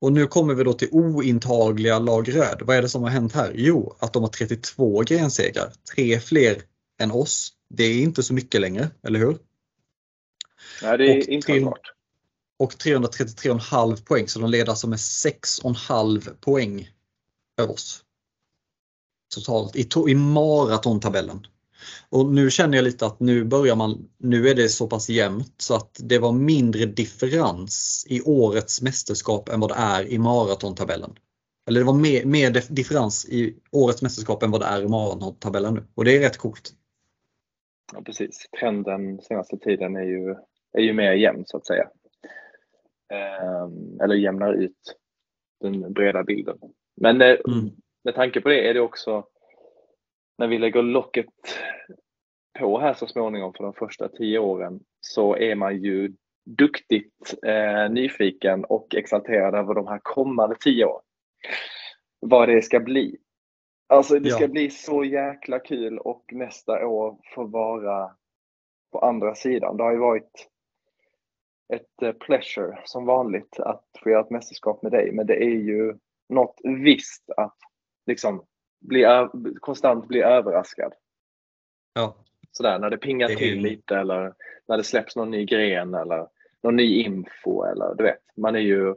[0.00, 2.62] Och nu kommer vi då till ointagliga lag röd.
[2.64, 3.52] Vad är det som har hänt här?
[3.54, 5.72] Jo, att de har 32 grensegrar.
[5.94, 6.62] Tre fler
[7.00, 7.52] än oss.
[7.74, 9.38] Det är inte så mycket längre, eller hur?
[10.82, 11.92] Nej, det är inte klart.
[12.58, 16.88] Och 333,5 poäng, så de leder alltså med 6,5 poäng
[17.60, 18.04] över oss
[19.34, 21.46] totalt i, i maratontabellen.
[22.08, 25.54] Och nu känner jag lite att nu börjar man, nu är det så pass jämnt
[25.56, 31.14] så att det var mindre differens i årets mästerskap än vad det är i maratontabellen.
[31.68, 35.74] Eller det var mer, mer differens i årets mästerskap än vad det är i maratontabellen
[35.74, 35.86] nu.
[35.94, 36.72] Och det är rätt coolt.
[37.92, 38.46] Ja precis.
[38.60, 40.36] Trenden senaste tiden är ju,
[40.72, 41.90] är ju mer jämn så att säga.
[43.08, 44.96] Ehm, eller jämnar ut
[45.60, 46.58] den breda bilden.
[46.96, 47.70] Men eh, mm
[48.04, 49.24] med tanke på det är det också
[50.38, 51.26] när vi lägger locket
[52.58, 56.12] på här så småningom för de första tio åren så är man ju
[56.44, 61.04] duktigt eh, nyfiken och exalterad över de här kommande tio åren.
[62.20, 63.16] Vad det ska bli.
[63.88, 64.48] Alltså det ska ja.
[64.48, 68.10] bli så jäkla kul och nästa år få vara
[68.92, 69.76] på andra sidan.
[69.76, 70.49] Det har ju varit
[71.72, 75.58] ett eh, pleasure som vanligt att få göra ett mästerskap med dig, men det är
[75.58, 75.96] ju
[76.28, 77.56] något visst att
[78.06, 78.44] liksom
[78.80, 79.28] bli,
[79.60, 80.92] konstant bli överraskad.
[81.94, 82.16] Ja.
[82.52, 84.34] Sådär när det pingar det till lite eller
[84.68, 86.28] när det släpps någon ny gren eller
[86.62, 88.94] någon ny info eller du vet, man är ju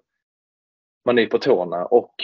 [1.05, 2.15] man är på tårna och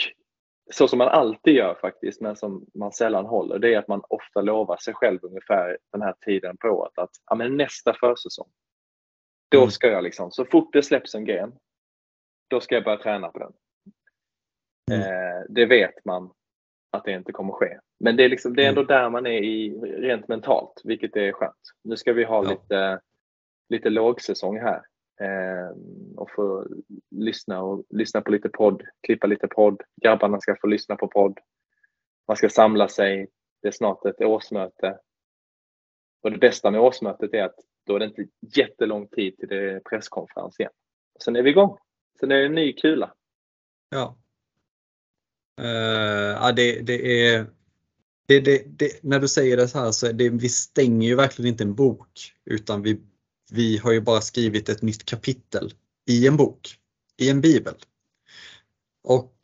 [0.72, 4.02] så som man alltid gör faktiskt, men som man sällan håller, det är att man
[4.08, 8.48] ofta lovar sig själv ungefär den här tiden på året att ja, men nästa försäsong,
[9.50, 9.70] då mm.
[9.70, 11.52] ska jag liksom, så fort det släpps en gren,
[12.48, 13.52] då ska jag börja träna på den.
[14.92, 15.02] Mm.
[15.02, 16.32] Eh, det vet man
[16.90, 17.78] att det inte kommer ske.
[18.00, 18.88] Men det är, liksom, det är ändå mm.
[18.88, 21.56] där man är i, rent mentalt, vilket är skönt.
[21.84, 22.50] Nu ska vi ha ja.
[22.50, 23.00] lite,
[23.68, 24.82] lite lågsäsong här
[25.20, 25.76] eh,
[26.16, 26.66] och få
[27.10, 29.82] lyssna, och, lyssna på lite podd, klippa lite podd.
[30.02, 31.38] Grabbarna ska få lyssna på podd.
[32.28, 33.28] Man ska samla sig.
[33.62, 34.98] Det är snart ett årsmöte.
[36.22, 39.80] Och det bästa med årsmötet är att då är det inte jättelång tid till det
[39.90, 40.72] presskonferens igen.
[41.24, 41.78] Sen är vi igång.
[42.20, 43.14] Sen är det en ny kula.
[43.90, 44.16] Ja.
[45.60, 47.46] Uh, det, det är
[48.30, 51.48] det, det, det, när du säger det så här så det, vi stänger ju verkligen
[51.48, 53.00] inte en bok utan vi,
[53.50, 55.74] vi har ju bara skrivit ett nytt kapitel
[56.06, 56.78] i en bok,
[57.16, 57.74] i en bibel.
[59.04, 59.34] Och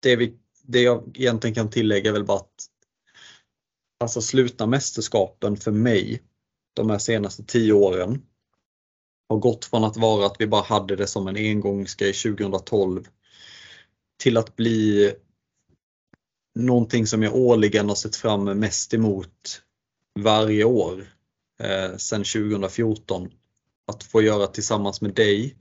[0.00, 2.66] det, vi, det jag egentligen kan tillägga är väl bara att
[4.00, 6.22] alltså slutna mästerskapen för mig
[6.74, 8.22] de här senaste tio åren
[9.28, 13.08] har gått från att vara att vi bara hade det som en engångsgrej 2012
[14.18, 15.12] till att bli
[16.54, 19.62] någonting som jag årligen har sett fram mest emot
[20.20, 21.06] varje år
[21.60, 23.30] eh, sedan 2014.
[23.86, 25.56] Att få göra tillsammans med dig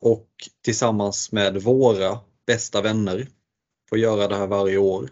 [0.00, 0.28] och
[0.64, 3.28] tillsammans med våra bästa vänner.
[3.88, 5.10] Få göra det här varje år.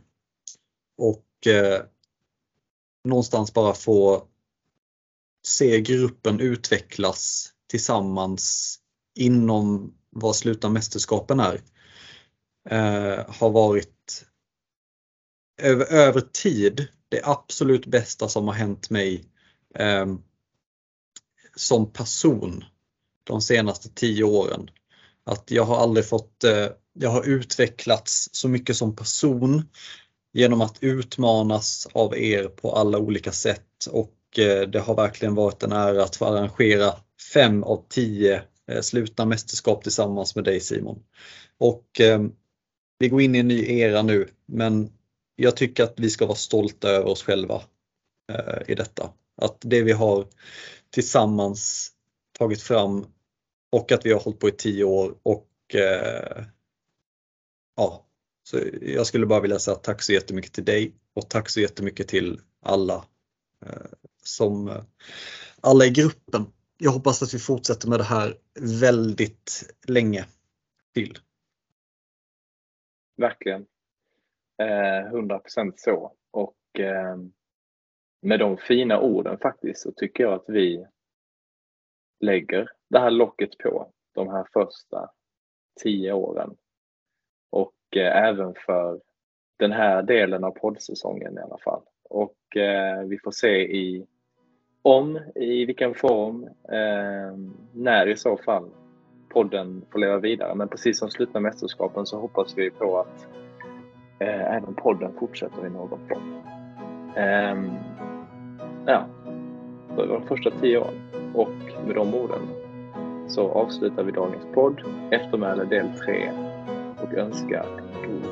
[0.98, 1.82] Och eh,
[3.04, 4.28] någonstans bara få
[5.46, 8.76] se gruppen utvecklas tillsammans
[9.14, 11.60] inom vad slutna mästerskapen är.
[12.70, 14.24] Eh, har varit
[15.62, 19.24] över, över tid det absolut bästa som har hänt mig
[19.74, 20.06] eh,
[21.56, 22.64] som person
[23.24, 24.70] de senaste tio åren.
[25.24, 29.68] Att jag har aldrig fått, eh, jag har utvecklats så mycket som person
[30.32, 35.62] genom att utmanas av er på alla olika sätt och Eh, det har verkligen varit
[35.62, 36.94] en ära att få arrangera
[37.34, 41.02] fem av tio eh, slutna mästerskap tillsammans med dig Simon.
[41.58, 42.22] Och eh,
[42.98, 44.92] vi går in i en ny era nu men
[45.36, 47.62] jag tycker att vi ska vara stolta över oss själva
[48.66, 49.10] i detta.
[49.36, 50.26] Att det vi har
[50.90, 51.92] tillsammans
[52.38, 53.06] tagit fram
[53.72, 55.48] och att vi har hållit på i tio år och
[57.76, 58.06] ja,
[58.48, 62.08] så jag skulle bara vilja säga tack så jättemycket till dig och tack så jättemycket
[62.08, 63.04] till alla
[64.24, 64.82] som eh,
[65.60, 66.46] alla i gruppen.
[66.78, 68.34] Jag hoppas att vi fortsätter med det här
[68.80, 70.24] väldigt länge
[70.94, 71.18] till.
[73.16, 73.66] Verkligen.
[74.58, 76.12] Eh, 100% så.
[76.30, 77.16] Och eh,
[78.22, 80.86] med de fina orden faktiskt så tycker jag att vi
[82.20, 85.10] lägger det här locket på de här första
[85.82, 86.56] tio åren.
[87.50, 89.00] Och eh, även för
[89.56, 91.82] den här delen av poddsäsongen i alla fall.
[92.02, 94.06] Och eh, vi får se i
[94.84, 97.38] om, i vilken form, eh,
[97.72, 98.68] när i så fall
[99.28, 100.54] podden får leva vidare.
[100.54, 103.26] Men precis som slutna mästerskapen så hoppas vi på att
[104.18, 106.40] eh, även podden fortsätter i någon form.
[107.16, 107.80] Eh,
[108.86, 109.06] ja,
[109.88, 111.00] det var de första tio åren.
[111.34, 112.48] Och med de orden
[113.28, 116.30] så avslutar vi dagens podd, eftermäle del 3
[117.02, 118.30] och önskar en god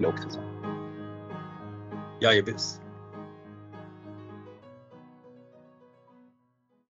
[0.00, 0.44] lågsäsong.
[2.20, 2.83] Jajebus.